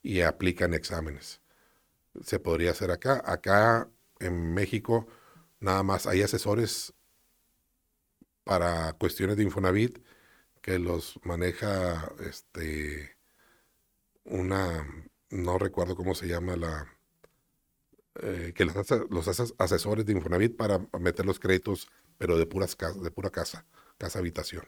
[0.01, 1.41] y aplican exámenes.
[2.23, 3.21] Se podría hacer acá.
[3.25, 5.07] Acá en México
[5.59, 6.93] nada más hay asesores
[8.43, 9.99] para cuestiones de Infonavit
[10.61, 13.17] que los maneja este
[14.23, 14.85] una
[15.29, 16.87] no recuerdo cómo se llama la
[18.21, 18.75] eh, que los,
[19.09, 23.65] los asesores de Infonavit para meter los créditos pero de puras de pura casa
[23.97, 24.65] casa habitación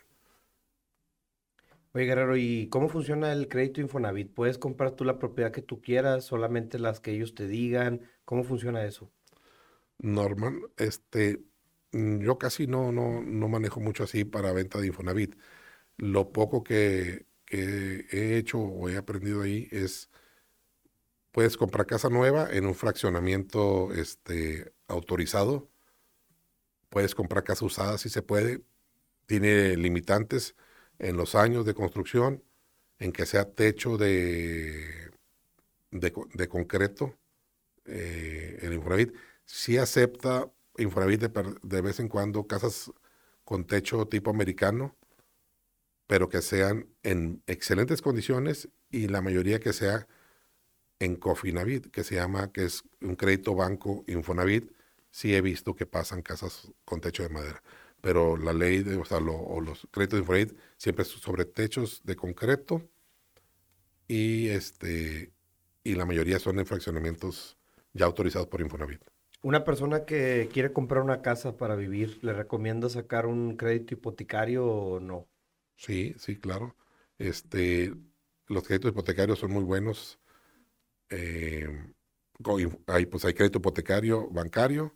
[1.94, 4.34] Oye Guerrero, ¿y cómo funciona el crédito Infonavit?
[4.34, 8.02] ¿Puedes comprar tú la propiedad que tú quieras, solamente las que ellos te digan?
[8.26, 9.12] ¿Cómo funciona eso?
[10.00, 11.44] Norman, este,
[11.94, 15.36] Mm, yo casi no, no, no manejo mucho así para venta de Infonavit.
[15.98, 20.10] Lo poco que, he hecho o he aprendido ahí es,
[21.32, 25.70] puedes comprar casa nueva en un fraccionamiento este, autorizado,
[26.90, 28.64] puedes comprar casa usada si se puede,
[29.28, 30.56] tiene limitantes
[31.00, 32.44] en los años de construcción,
[33.00, 35.12] en que sea techo de,
[35.92, 37.18] de, concreto,
[37.86, 39.14] eh, el Infonavit,
[39.46, 42.92] sí acepta Infonavit de, vez en cuando casas
[43.44, 44.96] con techo tipo americano,
[46.08, 50.08] pero que sean en excelentes condiciones y la mayoría que sea
[51.00, 54.72] en Cofinavit, que se llama, que es un crédito banco Infonavit,
[55.12, 57.62] sí he visto que pasan casas con techo de madera.
[58.04, 62.18] Pero la ley, de, o sea, o los créditos de Infonavit siempre sobre techos de
[62.18, 62.82] concreto
[64.10, 65.32] y, este,
[65.86, 67.58] y la mayoría son en fraccionamientos
[67.94, 69.02] ya autorizados por Infonavit.
[69.42, 74.66] Una persona que quiere comprar una casa para vivir, ¿le recomienda sacar un crédito hipotecario
[74.66, 75.30] o no?
[75.78, 76.76] Sí, sí, claro.
[77.18, 77.94] Este,
[78.48, 80.20] los créditos hipotecarios son muy buenos.
[81.10, 81.70] Eh,
[82.88, 84.94] hay, pues hay crédito hipotecario bancario,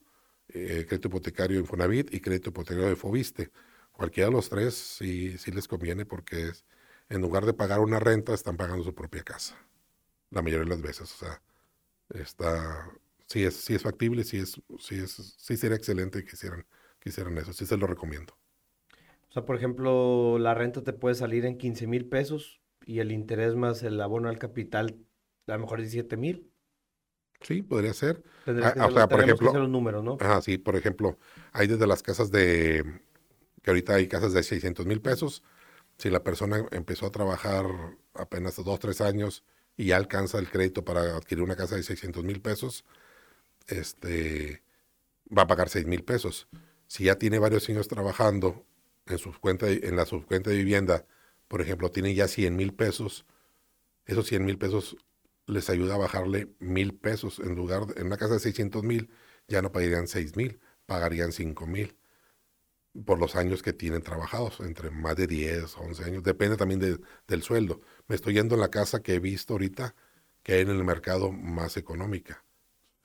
[0.50, 3.52] eh, crédito hipotecario Infonavit y crédito hipotecario de Fobiste.
[3.92, 6.66] Cualquiera de los tres sí, sí les conviene porque es,
[7.10, 9.56] en lugar de pagar una renta, están pagando su propia casa.
[10.32, 11.14] La mayoría de las veces.
[11.14, 11.42] O sea,
[12.10, 12.92] está,
[13.28, 16.66] sí es, sí es factible, sí es, sí es, sí sería excelente que hicieran,
[17.00, 17.54] que hicieran eso.
[17.54, 18.38] Sí se lo recomiendo.
[19.30, 23.12] O sea, por ejemplo, la renta te puede salir en 15 mil pesos y el
[23.12, 25.00] interés más el abono al capital
[25.48, 26.52] a lo mejor 17 mil.
[27.42, 28.24] Sí, podría ser.
[28.46, 30.18] Ah, o sea, por ejemplo, los números, ¿no?
[30.20, 31.18] Ajá, sí, por ejemplo,
[31.52, 32.84] hay desde las casas de,
[33.62, 35.44] que ahorita hay casas de 600 mil pesos.
[35.98, 37.66] Si la persona empezó a trabajar
[38.14, 39.44] apenas dos, tres años
[39.76, 42.86] y ya alcanza el crédito para adquirir una casa de 600 mil pesos,
[43.68, 44.64] este,
[45.36, 46.48] va a pagar 6 mil pesos.
[46.88, 48.66] Si ya tiene varios años trabajando
[49.06, 51.06] en, su cuenta, en la subcuenta de vivienda,
[51.48, 53.26] por ejemplo, tiene ya 100 mil pesos,
[54.06, 54.98] esos 100 mil pesos
[55.48, 57.40] les ayuda a bajarle mil pesos.
[57.40, 59.10] En lugar, de, en una casa de 600 mil,
[59.48, 61.98] ya no pagarían 6 mil, pagarían 5 mil
[63.06, 66.80] por los años que tienen trabajados, entre más de 10, 11 años, depende también
[67.28, 67.82] del sueldo.
[68.08, 69.96] Me estoy yendo en la casa que he visto ahorita,
[70.44, 72.44] que hay en el mercado más económica,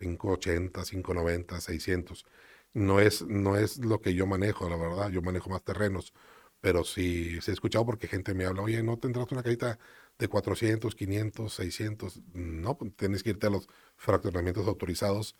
[0.01, 2.27] 580, 590, 600.
[2.75, 6.15] No es, no es lo que yo manejo, la verdad, yo manejo más terrenos,
[6.61, 9.79] pero sí se he escuchado porque gente me habla, oye, ¿no tendrás una carita
[10.19, 12.21] de 400, 500, 600?
[12.35, 15.37] No, pues tienes que irte a los fraccionamientos autorizados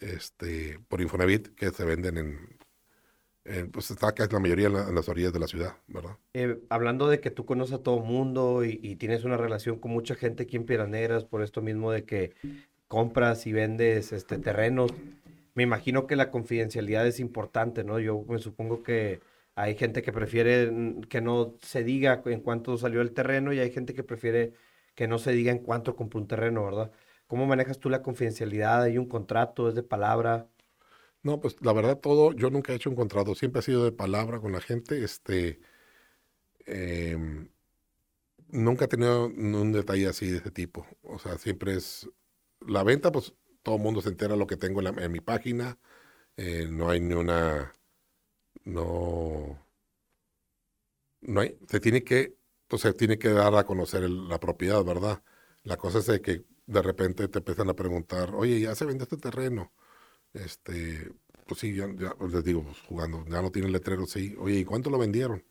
[0.00, 2.58] este, por Infonavit que se venden en,
[3.70, 6.16] pues está acá la mayoría en, las orillas de la ciudad, ¿verdad?
[6.32, 10.14] Eh, hablando de que tú conoces a todo mundo y, tienes una relación con mucha
[10.14, 12.32] gente aquí en Piraneras, por esto mismo de que
[12.88, 14.92] compras y vendes este, terrenos,
[15.54, 17.98] me imagino que la confidencialidad es importante, ¿no?
[18.00, 19.20] Yo me supongo que
[19.54, 20.72] hay gente que prefiere
[21.08, 24.54] que no se diga en cuánto salió el terreno y hay gente que prefiere
[24.94, 26.92] que no se diga en cuánto compró un terreno, ¿verdad?
[27.26, 28.82] ¿Cómo manejas tú la confidencialidad?
[28.82, 29.68] ¿Hay un contrato?
[29.68, 30.48] ¿Es de palabra?
[31.22, 33.92] No, pues la verdad todo, yo nunca he hecho un contrato, siempre ha sido de
[33.92, 35.58] palabra con la gente, este,
[36.66, 37.48] em,
[38.48, 42.08] nunca he tenido un detalle así de ese tipo, o sea, siempre es,
[42.60, 45.78] la venta, pues todo el mundo se entera lo que tengo en, mi página,
[46.36, 47.72] eh, no hay ni una
[48.64, 49.58] no,
[51.20, 55.22] no hay, se tiene que, entonces pues, tiene que dar a conocer la propiedad, ¿verdad?
[55.62, 59.04] La cosa es de que de repente te empiezan a preguntar, oye, ya se vende
[59.04, 59.72] este terreno,
[60.34, 61.12] este,
[61.46, 64.64] pues sí, ya, pues, les digo, pues, jugando, ya no tiene letrero, sí, oye, ¿y
[64.64, 65.44] cuánto lo vendieron?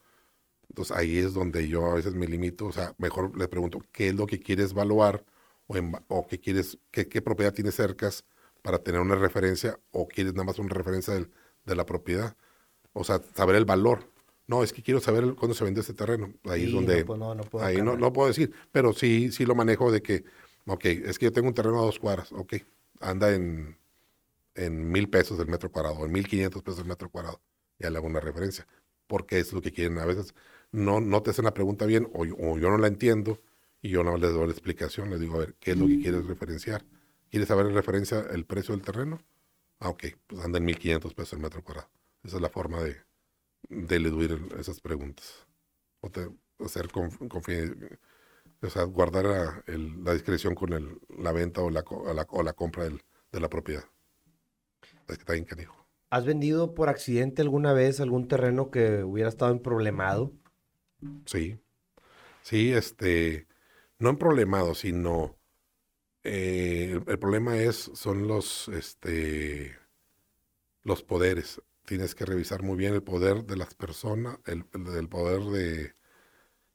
[0.69, 4.09] Entonces ahí es donde yo a veces me limito, o sea, mejor les pregunto, ¿qué
[4.09, 5.25] es lo que quieres evaluar?
[5.67, 5.75] O,
[6.09, 8.25] o qué quieres, qué, qué propiedad tienes cercas
[8.63, 11.13] para tener una referencia, o quieres nada más una referencia
[11.65, 12.35] de la propiedad
[12.93, 14.09] o sea, saber el valor.
[14.47, 16.33] No, es que quiero saber cuándo se vende este terreno.
[16.45, 17.03] Ahí es donde...
[17.05, 20.25] No, no, puedo ahí no, no, puedo decir, pero sí, sí lo manejo de que,
[20.65, 22.55] ok, es que yo tengo un terreno a dos cuadras, ok,
[22.99, 23.77] anda en,
[24.55, 27.41] en mil pesos el metro cuadrado, en mil quinientos pesos el metro cuadrado.
[27.79, 28.67] Ya le hago una referencia,
[29.07, 29.97] porque es lo que quieren.
[29.97, 30.35] A veces
[30.71, 33.41] no, no te hacen la pregunta bien o, o yo no la entiendo
[33.81, 35.99] y yo no les doy la explicación, les digo, a ver, ¿qué es lo que
[35.99, 36.85] quieres referenciar?
[37.29, 39.19] ¿Quieres saber en referencia el precio del terreno?
[39.79, 41.89] Ah, ok, pues anda en mil quinientos pesos el metro cuadrado.
[42.23, 42.97] Esa es la forma de,
[43.69, 45.45] de eludir esas preguntas.
[46.01, 46.87] O de hacer
[48.61, 49.25] o sea, guardar
[49.67, 53.83] la, discreción con el, la venta o la, o la compra del, de la propiedad.
[55.07, 55.85] Es que está bien canijo.
[56.09, 60.31] ¿Has vendido por accidente alguna vez algún terreno que hubiera estado en problemado?
[61.25, 61.59] Sí.
[62.41, 63.47] Sí, este,
[63.99, 65.37] no en problemado, sino
[66.23, 69.75] eh, el, el, problema es, son los, este,
[70.83, 74.63] los poderes tienes que revisar muy bien el poder de las personas, el,
[75.09, 75.93] poder de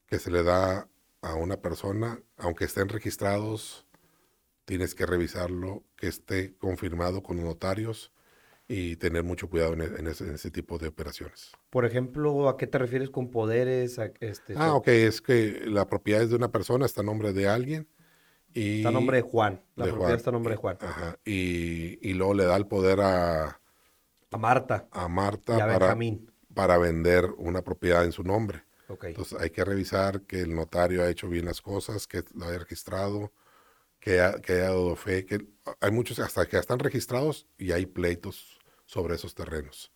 [0.07, 0.87] que se le da
[1.21, 3.85] a una persona, aunque estén registrados,
[4.65, 8.11] tienes que revisarlo, que esté confirmado con notarios
[8.67, 11.51] y tener mucho cuidado en, ese, tipo de operaciones.
[11.71, 13.99] Por ejemplo, ¿a qué te refieres con poderes?
[14.19, 17.47] este, ah, ok, es que la propiedad es de una persona, está a nombre de
[17.47, 17.87] alguien.
[18.53, 20.77] Y, está a nombre de Juan, la propiedad está a nombre de Juan.
[20.81, 23.58] Ajá, y, y luego le da el poder a,
[24.31, 24.87] a Marta.
[24.91, 25.97] A Marta para,
[26.53, 28.63] para vender una propiedad en su nombre.
[29.01, 32.59] Entonces hay que revisar que el notario ha hecho bien las cosas, que lo haya
[32.59, 33.31] registrado
[33.99, 35.45] que, ha, que haya dado fe, que
[35.79, 39.91] hay muchos hasta que están registrados y hay pleitos sobre esos terrenos.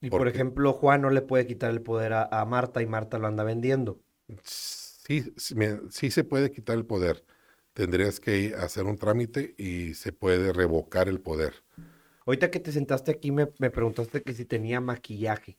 [0.00, 3.26] Y por ejemplo, Juan no le puede quitar el poder a, Marta y Marta lo
[3.26, 4.00] anda vendiendo.
[4.42, 7.24] Sí, sí, se puede quitar el poder.
[7.72, 11.54] Tendrías que hacer un trámite y se puede revocar el poder.
[12.26, 15.58] Ahorita que te sentaste aquí me, me preguntaste que si tenía maquillaje.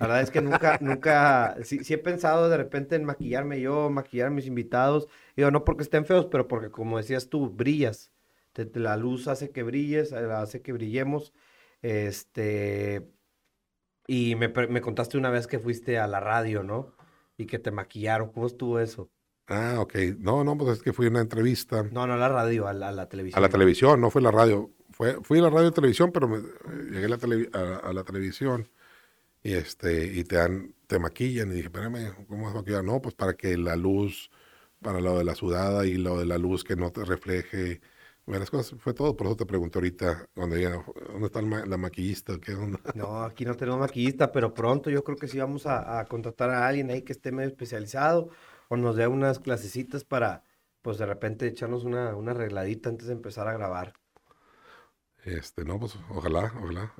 [0.00, 4.28] La verdad es que nunca, nunca, sí, he pensado de repente en maquillarme yo, maquillar
[4.28, 5.08] a mis invitados.
[5.36, 8.10] Digo, no porque estén feos, pero porque como decías tú, brillas.
[8.74, 11.34] la luz hace que brilles, eh, hace que brillemos.
[11.82, 13.06] Este,
[14.06, 16.94] y me, me, contaste una vez que fuiste a la radio, ¿no?
[17.36, 18.32] Y que te maquillaron.
[18.32, 19.10] ¿Cómo estuvo eso?
[19.48, 19.96] Ah, ok.
[20.18, 21.82] No, no, pues es que fui a una entrevista.
[21.92, 23.38] No, no a la radio, a la, televisión.
[23.38, 24.70] A la televisión, no fue la radio.
[25.22, 26.42] Fui a la radio y televisión, pero me, eh,
[26.90, 28.68] llegué a la, a la televisión
[29.42, 33.00] y este y te dan te maquillan y dije espérame cómo vas a maquillar no
[33.00, 34.30] pues para que la luz
[34.82, 37.80] para lo de la sudada y lo de la luz que no te refleje
[38.26, 42.54] las cosas fue todo por eso te pregunté ahorita cuando dónde está la maquillista ¿Qué
[42.94, 46.68] no aquí no tenemos maquillista pero pronto yo creo que sí vamos a, contratar a
[46.68, 48.28] alguien ahí que esté medio especializado
[48.68, 50.44] o nos dé unas clasecitas para
[50.82, 53.94] pues de repente echarnos una, una arregladita antes de empezar a grabar
[55.24, 56.94] este, no, pues ojalá, ojalá.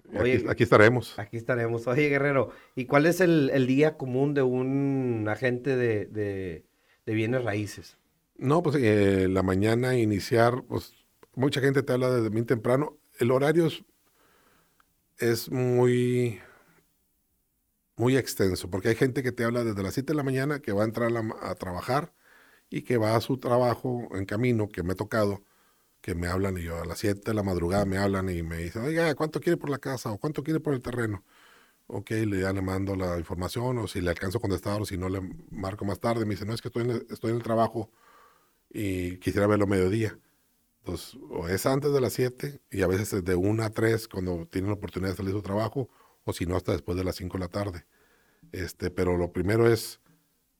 [0.48, 1.18] aquí, estaremos.
[1.18, 1.86] Aquí estaremos.
[1.86, 6.64] Oye, Guerrero, ¿y cuál es el, día común de un agente de,
[7.06, 7.96] bienes raíces?
[8.36, 10.94] No, pues eh, la mañana iniciar, pues
[11.34, 12.98] mucha gente te habla desde bien temprano.
[13.18, 13.68] El horario
[15.18, 16.40] es, muy,
[17.96, 20.72] muy extenso, porque hay gente que te habla desde las 7 de la mañana que
[20.72, 21.10] va a entrar
[21.42, 22.12] a trabajar
[22.70, 25.42] y que va a su trabajo en camino, que me ha tocado
[26.00, 28.58] que me hablan y yo a las 7 de la madrugada me hablan y me
[28.58, 31.24] dicen, oiga, ¿cuánto quiere por la casa o cuánto quiere por el terreno?
[31.88, 34.96] Ok, le, ya le mando la información o si le alcanzo a contestar o si
[34.96, 36.24] no le marco más tarde.
[36.24, 37.90] Me dice, no, es que estoy en el, estoy en el trabajo
[38.70, 40.18] y quisiera verlo mediodía.
[40.80, 44.08] Entonces, o es antes de las 7 y a veces es de 1 a 3
[44.08, 45.90] cuando tienen la oportunidad de salir de su trabajo
[46.24, 47.86] o si no hasta después de las 5 de la tarde.
[48.52, 50.00] Este, pero lo primero es,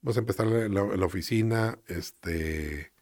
[0.02, 2.92] pues empezar en la, en la oficina, este,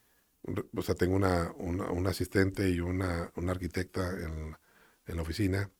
[0.76, 4.56] o sea, tengo una, una, asistente y una, una arquitecta en,
[5.06, 5.70] en, la oficina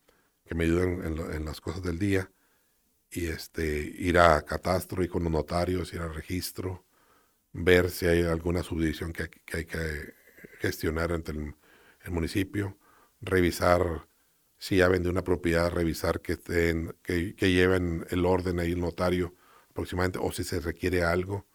[0.45, 2.31] que me ayudan en, las cosas del día.
[3.11, 3.65] Y este,
[3.99, 6.85] ir a catastro y con los notarios, ir al registro,
[7.53, 10.15] ver si hay alguna subdivisión que, hay que
[10.61, 11.55] gestionar entre el,
[12.11, 12.79] municipio,
[13.21, 14.09] revisar
[14.59, 18.81] si ya vende una propiedad, revisar que, estén, que, que lleven el orden ahí el
[18.81, 19.35] notario
[19.71, 21.47] aproximadamente, o si se requiere algo,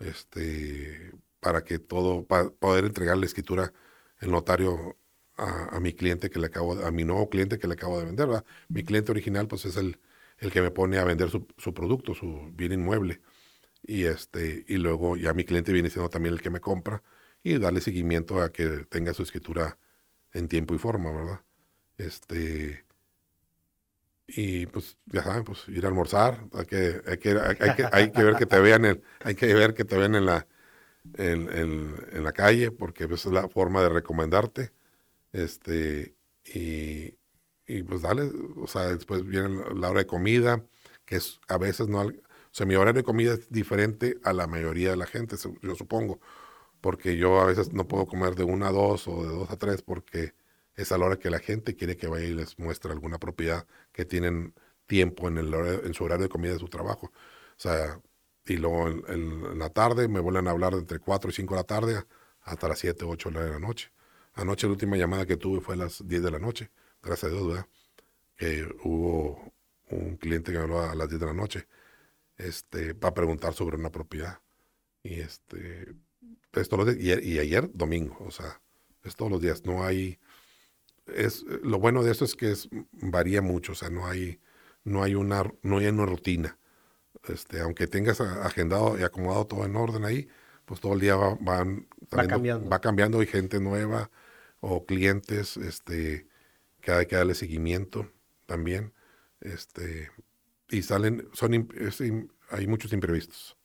[0.00, 3.72] este, para que todo, para poder entregar la escritura,
[4.20, 4.96] el notario
[5.36, 8.28] a, mi cliente que le acabo, a mi nuevo cliente que le acabo de vender,
[8.28, 8.44] ¿verdad?
[8.68, 9.98] Mi cliente original, pues es el,
[10.38, 13.20] el que me pone a vender su, su, producto, su bien inmueble.
[13.82, 17.02] Y este, y luego ya mi cliente viene siendo también el que me compra
[17.42, 19.78] y darle seguimiento a que tenga su escritura
[20.32, 21.40] en tiempo y forma, ¿verdad?
[21.98, 22.84] Este,
[24.28, 28.12] y pues ya saben, pues ir a almorzar, hay que, hay que, hay, que, hay
[28.12, 30.46] que ver que te vean el, hay que ver que te vean en la,
[31.18, 34.72] en, en, la calle, porque esa es la forma de recomendarte.
[35.32, 37.16] Este, y,
[37.66, 40.64] y, pues dale, o sea, después viene la hora de comida,
[41.04, 42.02] que es a veces no,
[42.52, 45.74] o sea, mi hora de comida es diferente a la mayoría de la gente, yo
[45.74, 46.20] supongo,
[46.80, 49.56] porque yo a veces no puedo comer de una a dos o de dos a
[49.58, 50.34] tres porque
[50.76, 53.66] es a la hora que la gente quiere que vaya y les muestre alguna propiedad
[53.92, 54.54] que tienen
[54.86, 57.06] tiempo en, el, en su horario de comida de su trabajo.
[57.06, 58.00] O sea,
[58.46, 61.64] y luego en, la tarde me vuelven a hablar entre 4 y 5 de la
[61.64, 62.04] tarde
[62.42, 63.92] hasta las 7, 8 de la noche.
[64.34, 66.70] Anoche la última llamada que tuve fue a las 10 de la noche,
[67.02, 67.66] gracias a Dios, ¿verdad?
[68.36, 69.52] Que hubo
[69.90, 71.68] un cliente que me habló a las 10 de la noche
[72.38, 74.40] este, para preguntar sobre una propiedad.
[75.02, 75.94] Y este,
[76.50, 78.60] pues, y, y, ayer domingo, o sea,
[79.04, 79.64] es todos los días.
[79.64, 80.18] No hay,
[81.06, 84.40] es, lo bueno de esto es que es, varía mucho, o sea, no hay,
[84.84, 86.58] no hay una, no hay una rutina
[87.28, 90.28] este, aunque tengas agendado y acomodado todo en orden ahí,
[90.64, 92.68] pues todo el día va, van, va cambiando.
[92.68, 94.10] va cambiando y gente nueva
[94.60, 96.26] o clientes este,
[96.80, 98.10] que hay que darle seguimiento
[98.46, 98.92] también.
[99.40, 100.10] Este,
[100.68, 101.68] y salen, son
[102.50, 103.56] hay muchos imprevistos,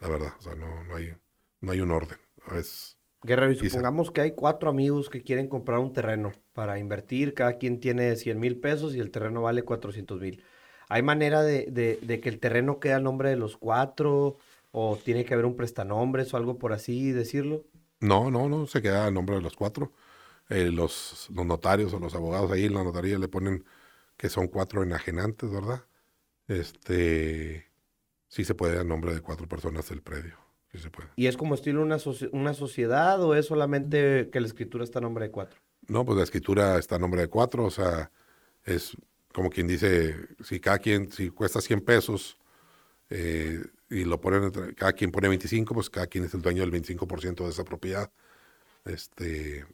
[0.00, 0.32] la verdad.
[0.38, 1.14] O sea, no, no, hay,
[1.60, 2.18] no hay un orden.
[2.56, 7.32] Es, Guerrero, y supongamos que hay cuatro amigos que quieren comprar un terreno para invertir,
[7.32, 10.44] cada quien tiene 100 mil pesos y el terreno vale 400 mil.
[10.88, 14.38] ¿Hay manera de, que el terreno quede al nombre de los cuatro?
[14.72, 17.64] ¿O tiene que haber un prestanombres o algo por así decirlo?
[18.00, 19.92] No, no, no, se queda al nombre de los cuatro.
[20.50, 23.64] Eh, los, los, notarios o los abogados ahí en la notaría le ponen
[24.16, 25.84] que son cuatro enajenantes, ¿verdad?
[26.48, 27.66] Este,
[28.28, 30.36] sí se puede a nombre de cuatro personas el predio.
[30.72, 31.08] sí se puede.
[31.16, 31.96] ¿Y es como estilo una,
[32.32, 35.60] una sociedad o es solamente que la escritura está a nombre de cuatro?
[35.86, 38.10] No, pues la escritura está a nombre de cuatro, o sea,
[38.64, 38.96] es
[39.34, 40.14] como quien dice,
[40.44, 42.38] si cada quien, si cuesta 100 pesos
[43.10, 46.70] eh, y lo ponen, cada quien pone 25, pues cada quien es el dueño del
[46.70, 48.12] 25% de esa propiedad.
[48.84, 49.66] Este,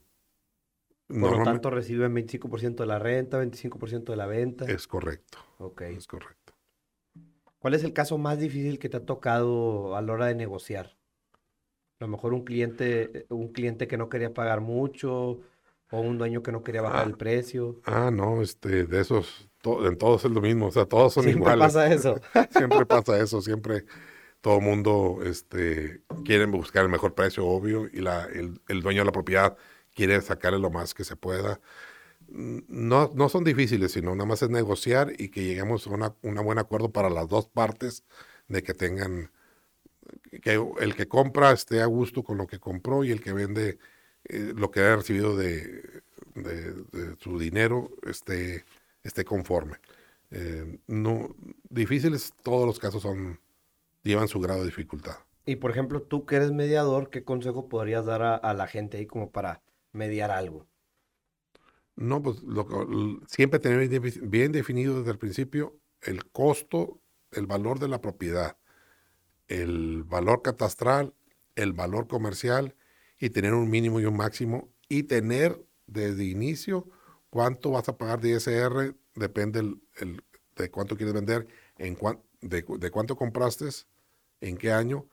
[1.09, 4.65] Por lo tanto, reciben 25% de la renta, 25% de la venta.
[4.65, 5.39] Es correcto.
[5.59, 5.83] Ok.
[5.83, 6.55] Es correcto.
[7.59, 10.97] ¿Cuál es el caso más difícil que te ha tocado a la hora de negociar?
[11.99, 15.43] A lo mejor un cliente, un cliente que no quería pagar mucho
[15.91, 17.19] o un dueño que no quería bajar el ah.
[17.19, 17.83] precio.
[17.85, 21.73] Ah, no, este, de esos, en todos es lo mismo, o sea, todos son iguales.
[21.73, 22.21] Siempre pasa eso.
[22.51, 23.85] siempre pasa eso, siempre
[24.41, 29.03] todo el mundo este, quiere buscar el mejor precio, obvio, y la, el, el, dueño
[29.03, 29.57] de la propiedad
[29.95, 31.61] quiere sacarle lo más que se pueda.
[32.29, 36.35] No, no son difíciles, sino nada más es negociar y que lleguemos a una, un
[36.37, 38.05] buen acuerdo para las dos partes
[38.49, 39.31] de que tengan,
[40.43, 43.79] que el que compra esté a gusto con lo que compró y el que vende
[44.25, 46.03] eh, lo que haya recibido de,
[46.35, 48.65] de, su dinero esté,
[49.03, 49.77] esté conforme.
[50.31, 51.35] Eh, no,
[51.69, 53.41] difíciles, todos los casos son
[54.03, 55.17] llevan su grado de dificultad.
[55.45, 59.07] Y por ejemplo, tú que eres mediador, ¿qué consejo podrías dar a, la gente ahí
[59.07, 60.67] como para mediar algo?
[61.97, 62.39] No, pues
[63.27, 63.89] siempre tener
[64.23, 67.01] bien definido desde el principio el costo,
[67.33, 68.57] el valor de la propiedad,
[69.49, 71.15] el valor catastral,
[71.57, 72.75] el valor comercial
[73.19, 76.89] y tener un mínimo y un máximo y tener desde inicio
[77.31, 80.23] cuánto vas a pagar de ISR, depende el,
[80.57, 81.47] de cuánto quieres vender,
[81.79, 81.97] en
[82.41, 83.67] de, de cuánto compraste
[84.41, 85.07] en qué año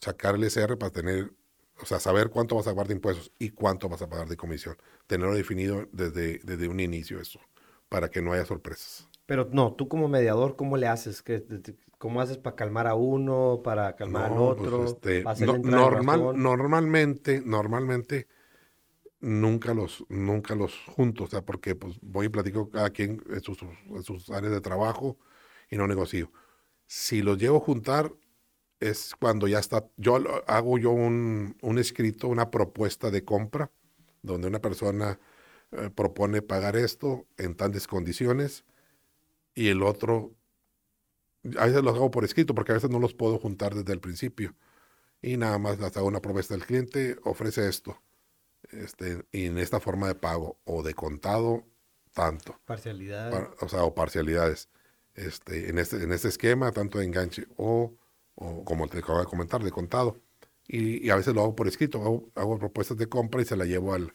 [0.00, 1.32] sacar el SR para tener,
[1.80, 4.36] o sea, saber cuánto vas a pagar de impuestos y cuánto vas a pagar de
[4.36, 4.76] comisión.
[5.06, 7.40] Tenerlo definido desde, desde un inicio eso,
[7.88, 9.08] para que no haya sorpresas.
[9.26, 11.22] Pero no, tú como mediador, ¿cómo le haces?
[11.22, 11.44] ¿Qué,
[11.98, 14.84] ¿Cómo haces para calmar a uno, para calmar al pues, otro?
[14.84, 15.24] este,
[15.62, 18.26] normal, normalmente, normalmente
[19.24, 23.40] nunca los, nunca los junto, o sea, porque pues voy y platico cada quien en
[23.42, 25.18] sus, en sus áreas de trabajo
[25.70, 26.30] y no negocio.
[26.86, 28.12] Si los llevo a juntar,
[28.80, 33.70] es cuando ya está, yo hago yo un, escrito, una propuesta de compra,
[34.22, 35.18] donde una persona
[35.72, 38.64] eh, propone pagar esto en tales condiciones
[39.54, 40.34] y el otro,
[41.58, 44.00] a veces los hago por escrito porque a veces no los puedo juntar desde el
[44.00, 44.54] principio
[45.22, 48.02] y nada más hasta una propuesta del cliente, ofrece esto,
[48.70, 51.64] este, y en esta forma de pago o de contado,
[52.12, 52.58] tanto.
[52.64, 53.48] Parcialidades.
[53.60, 54.68] o sea, o parcialidades.
[55.14, 57.94] Este, en, este, en este esquema, tanto de enganche o
[58.34, 60.20] o como te acabo de comentar, de contado.
[60.66, 63.94] Y, a veces lo hago por escrito, hago, propuestas de compra y se la llevo
[63.94, 64.14] al,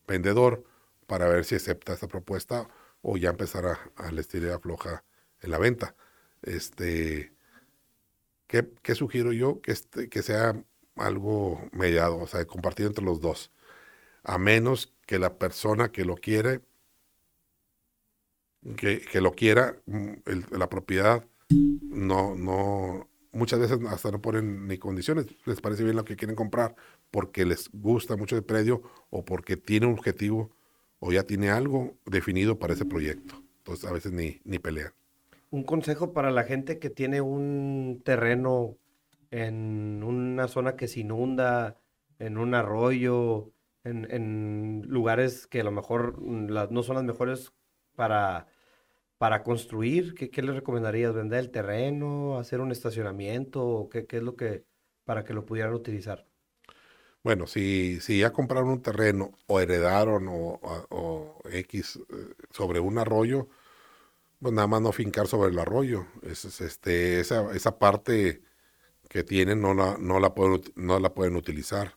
[0.06, 0.64] vendedor
[1.06, 2.68] para ver si acepta esa propuesta
[3.02, 5.04] o ya empezar a, a la estirada floja
[5.40, 5.96] en la venta.
[6.42, 7.32] Este,
[8.52, 9.62] ¿qué, ¿Qué, sugiero yo?
[9.62, 10.62] Que, este, que sea
[10.96, 13.50] algo mediado, o sea, compartido entre los dos.
[14.24, 16.60] A menos que la persona que lo quiere
[18.76, 25.26] que, lo quiera, mm, la propiedad, no, no, muchas veces hasta no ponen ni condiciones,
[25.46, 26.76] les parece bien lo que quieren comprar
[27.10, 30.50] porque les gusta mucho el predio o porque tiene un objetivo
[31.00, 33.42] o ya tiene algo definido para ese proyecto.
[33.58, 34.92] Entonces a veces ni, ni pelean.
[35.52, 38.76] Un consejo para la gente que tiene un terreno
[39.30, 41.78] en una zona que se inunda,
[42.18, 43.52] en un arroyo,
[43.84, 47.52] en, lugares que a lo mejor mm, no son las mejores
[47.94, 48.48] para
[49.22, 51.14] para construir, ¿qué, ¿qué, le recomendarías?
[51.14, 52.40] ¿Vender el terreno?
[52.40, 53.88] ¿Hacer un estacionamiento?
[53.88, 54.64] qué, qué, es lo que,
[55.04, 56.26] para que lo pudieran utilizar?
[57.22, 63.48] Bueno, si, si ya compraron un terreno o heredaron o, X eh, sobre un arroyo,
[64.42, 66.06] pues nada más no fincar sobre el arroyo.
[66.22, 68.42] Es, este, esa, esa parte
[69.08, 71.96] que tienen no la, no la, pueden, no la pueden utilizar.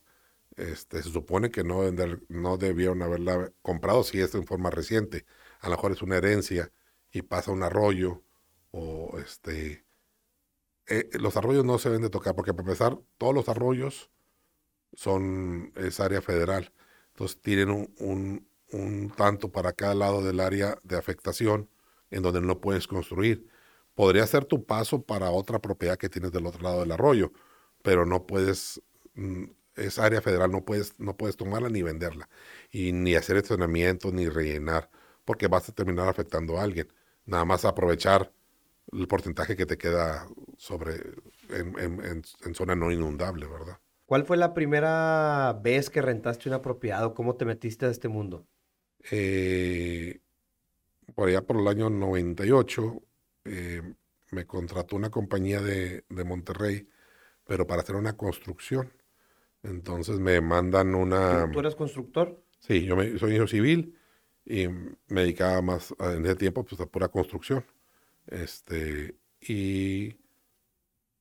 [0.55, 1.81] Este, se supone que no,
[2.29, 5.25] no debieron haberla comprado si es en forma reciente.
[5.59, 6.71] A lo mejor es una herencia
[7.11, 8.23] y pasa un arroyo
[8.71, 9.85] o este...
[10.87, 14.11] Eh, los arroyos no se deben de tocar porque para empezar todos los arroyos
[14.93, 16.73] son es área federal.
[17.13, 21.69] Entonces tienen un, un, tanto para cada lado del área de afectación
[22.15, 23.47] en donde no puedes construir.
[23.93, 27.31] Podría ser tu paso para otra propiedad que tienes del otro lado del arroyo,
[27.83, 28.81] pero no puedes,
[29.15, 29.45] mm,
[29.75, 32.29] es área federal, no puedes, no puedes tomarla ni venderla,
[32.71, 34.89] y ni hacer estacionamiento, ni rellenar,
[35.25, 36.87] porque vas a terminar afectando a alguien
[37.25, 38.31] nada más aprovechar
[38.91, 41.01] el porcentaje que te queda sobre
[41.49, 43.79] en, zona no inundable, ¿verdad?
[44.05, 48.07] ¿Cuál fue la primera vez que rentaste una propiedad o cómo te metiste a este
[48.07, 48.47] mundo?
[49.11, 50.21] Eh,
[51.13, 53.01] por allá por el año 98,
[53.45, 53.81] eh,
[54.31, 56.89] me contrató una compañía de, de Monterrey,
[57.45, 58.91] pero para hacer una construcción.
[59.63, 61.49] Entonces me mandan una...
[61.51, 62.43] ¿Tú eres constructor?
[62.59, 63.97] Sí, yo me- soy ingeniero civil
[64.45, 67.65] y me dedicaba más a- en ese tiempo pues, a pura construcción.
[68.27, 70.17] Este, y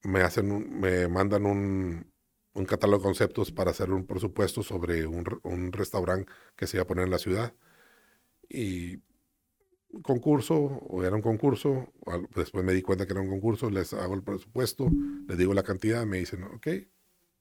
[0.02, 2.12] me hacen un- me mandan un,
[2.54, 6.84] un catálogo de conceptos para hacer un presupuesto sobre un, un restaurante que se iba
[6.84, 7.54] a poner en la ciudad.
[8.48, 8.98] Y
[10.02, 11.92] concurso, o era un concurso,
[12.34, 14.90] después me di cuenta que era un concurso, les hago el presupuesto,
[15.26, 16.68] les digo la cantidad, me dicen, ok,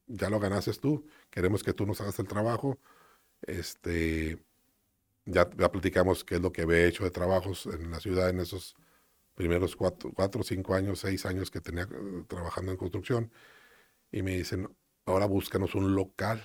[0.08, 2.80] ya lo ganaste tú, queremos que tú nos hagas el trabajo,
[3.42, 4.44] este,
[5.26, 8.40] ya, ya platicamos qué es lo que había hecho de trabajos en la ciudad en
[8.40, 8.76] esos
[9.36, 13.32] primeros cuatro, cuatro cinco años, seis años que tenía eh, trabajando en construcción,
[14.12, 14.70] y me dicen,
[15.06, 16.44] ahora búscanos un local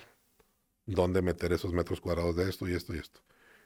[0.85, 3.21] donde meter esos metros cuadrados de esto y esto y esto.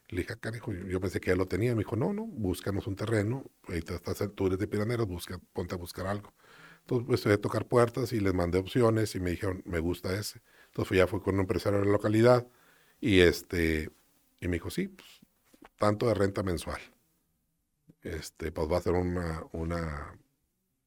[0.10, 1.74] Le dije, "Ah, carajo, yo pensé que ya lo tenía.
[1.76, 3.46] Me dijo, no, no, búscanos un terreno.
[3.68, 6.34] Ahorita estás, tú eres de Piraneras, busca, ponte a buscar algo.
[6.82, 10.14] Entonces, pues, fui a tocar puertas y les mandé opciones y me dijeron, me gusta
[10.20, 10.42] ese.
[10.68, 12.48] Entonces, ya fui con un empresario de la localidad
[13.02, 13.90] y este,
[14.42, 15.10] y me dijo, sí, pues,
[15.78, 16.82] tanto de renta mensual.
[18.04, 20.18] Este, pues va a ser una, una,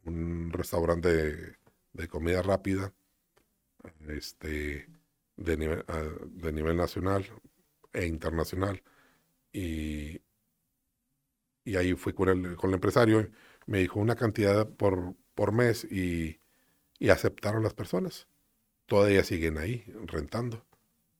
[0.04, 1.56] un restaurante de,
[1.94, 2.94] de comida rápida,
[4.08, 4.88] este,
[5.36, 7.24] de nivel, ah, de nivel nacional
[7.92, 8.82] e internacional.
[9.56, 10.20] Y,
[11.64, 13.30] y ahí fui con el, con el empresario,
[13.64, 16.40] me dijo una cantidad por, por mes y,
[16.98, 18.28] y aceptaron las personas.
[18.84, 20.66] Todavía siguen ahí rentando.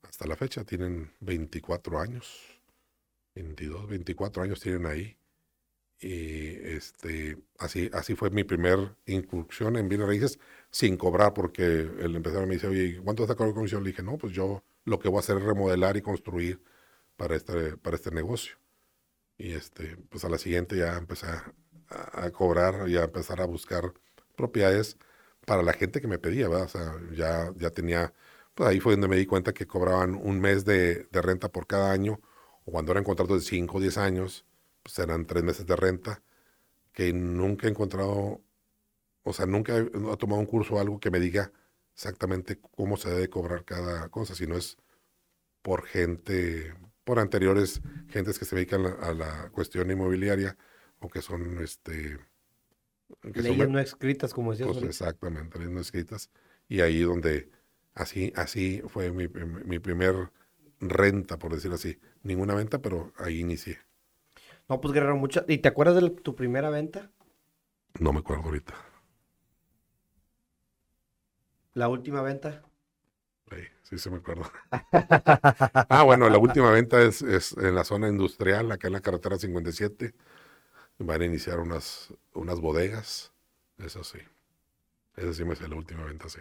[0.03, 2.61] Hasta la fecha tienen 24 años,
[3.35, 5.17] 22, 24 años tienen ahí.
[5.99, 10.39] Y este, así, así fue mi primer incursión en bienes raíces
[10.71, 13.83] sin cobrar, porque el empresario me dice, oye, ¿cuánto está cobrar comisión?
[13.83, 16.61] Le dije, no, pues yo lo que voy a hacer es remodelar y construir
[17.17, 18.57] para este, para este negocio.
[19.39, 21.55] Y este, pues a la siguiente ya empecé a,
[21.91, 23.93] a cobrar y a empezar a buscar
[24.37, 24.99] propiedades
[25.47, 26.67] para la gente que me pedía, ¿verdad?
[26.67, 28.13] O sea, ya, ya tenía,
[28.55, 31.67] pues ahí fue donde me di cuenta que cobraban un mes de, de renta por
[31.67, 32.21] cada año,
[32.65, 34.45] o cuando eran contratos de 5 o 10 años,
[34.83, 36.23] pues eran tres meses de renta,
[36.93, 38.43] que nunca he encontrado,
[39.25, 41.53] o sea, nunca he, he tomado un curso o algo que me diga
[41.95, 44.79] exactamente cómo se debe cobrar cada cosa, sino es
[45.63, 46.75] por gente,
[47.07, 50.59] por anteriores gentes que se dedican a, a la cuestión inmobiliaria
[51.01, 52.19] o que son, este...
[53.33, 54.73] que Leyes no escritas, como decías.
[54.73, 56.31] pues exactamente, leyes no escritas.
[56.69, 57.51] Y ahí donde,
[57.95, 60.33] así, así fue mi, mi primer
[60.81, 61.99] renta, por decirlo así.
[62.23, 63.79] Ninguna venta, pero ahí inicié.
[64.69, 65.45] No, pues Guerrero, mucha...
[65.49, 67.11] ¿Y te acuerdas de la- tu primera venta?
[68.01, 68.75] No me acuerdo ahorita.
[71.75, 72.65] ¿La última venta?
[73.89, 74.43] Sí, se me acuerdo.
[74.73, 79.39] ah, bueno, la última venta es, es en la zona industrial, acá en la carretera
[79.39, 80.13] 57.
[80.99, 83.33] Van a iniciar unas, unas bodegas.
[83.79, 84.19] Eso sí.
[85.15, 86.41] Eso sí me sé la última venta, sí.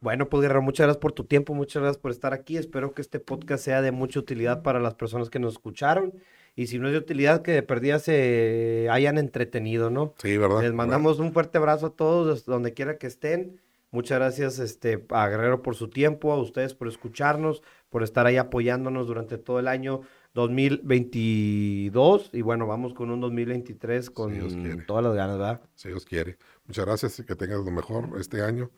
[0.00, 2.56] Bueno, pues Guerrero, muchas gracias por tu tiempo, muchas gracias por estar aquí.
[2.56, 6.14] Espero que este podcast sea de mucha utilidad para las personas que nos escucharon.
[6.54, 10.14] Y si no es de utilidad, que de perdida se hayan entretenido, ¿no?
[10.22, 10.62] Sí, ¿verdad?
[10.62, 13.60] Les mandamos un fuerte abrazo a todos, donde quiera que estén.
[13.90, 18.36] Muchas gracias este, a Guerrero por su tiempo, a ustedes por escucharnos, por estar ahí
[18.36, 20.00] apoyándonos durante todo el año
[20.34, 22.30] 2022.
[22.32, 24.82] Y bueno, vamos con un 2023 con quiere.
[24.82, 25.60] todas las ganas, ¿verdad?
[25.74, 26.36] Si Dios quiere.
[26.66, 28.70] Muchas gracias y que tengas lo mejor este año,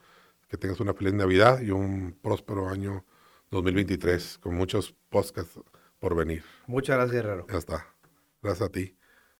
[0.48, 3.04] que tengas una feliz Navidad y un próspero año
[3.50, 5.58] 2023 con muchos podcasts
[5.98, 6.44] por venir.
[6.66, 7.46] Muchas gracias, Guerrero.
[7.50, 7.86] Ya está.
[8.42, 8.97] Gracias a ti.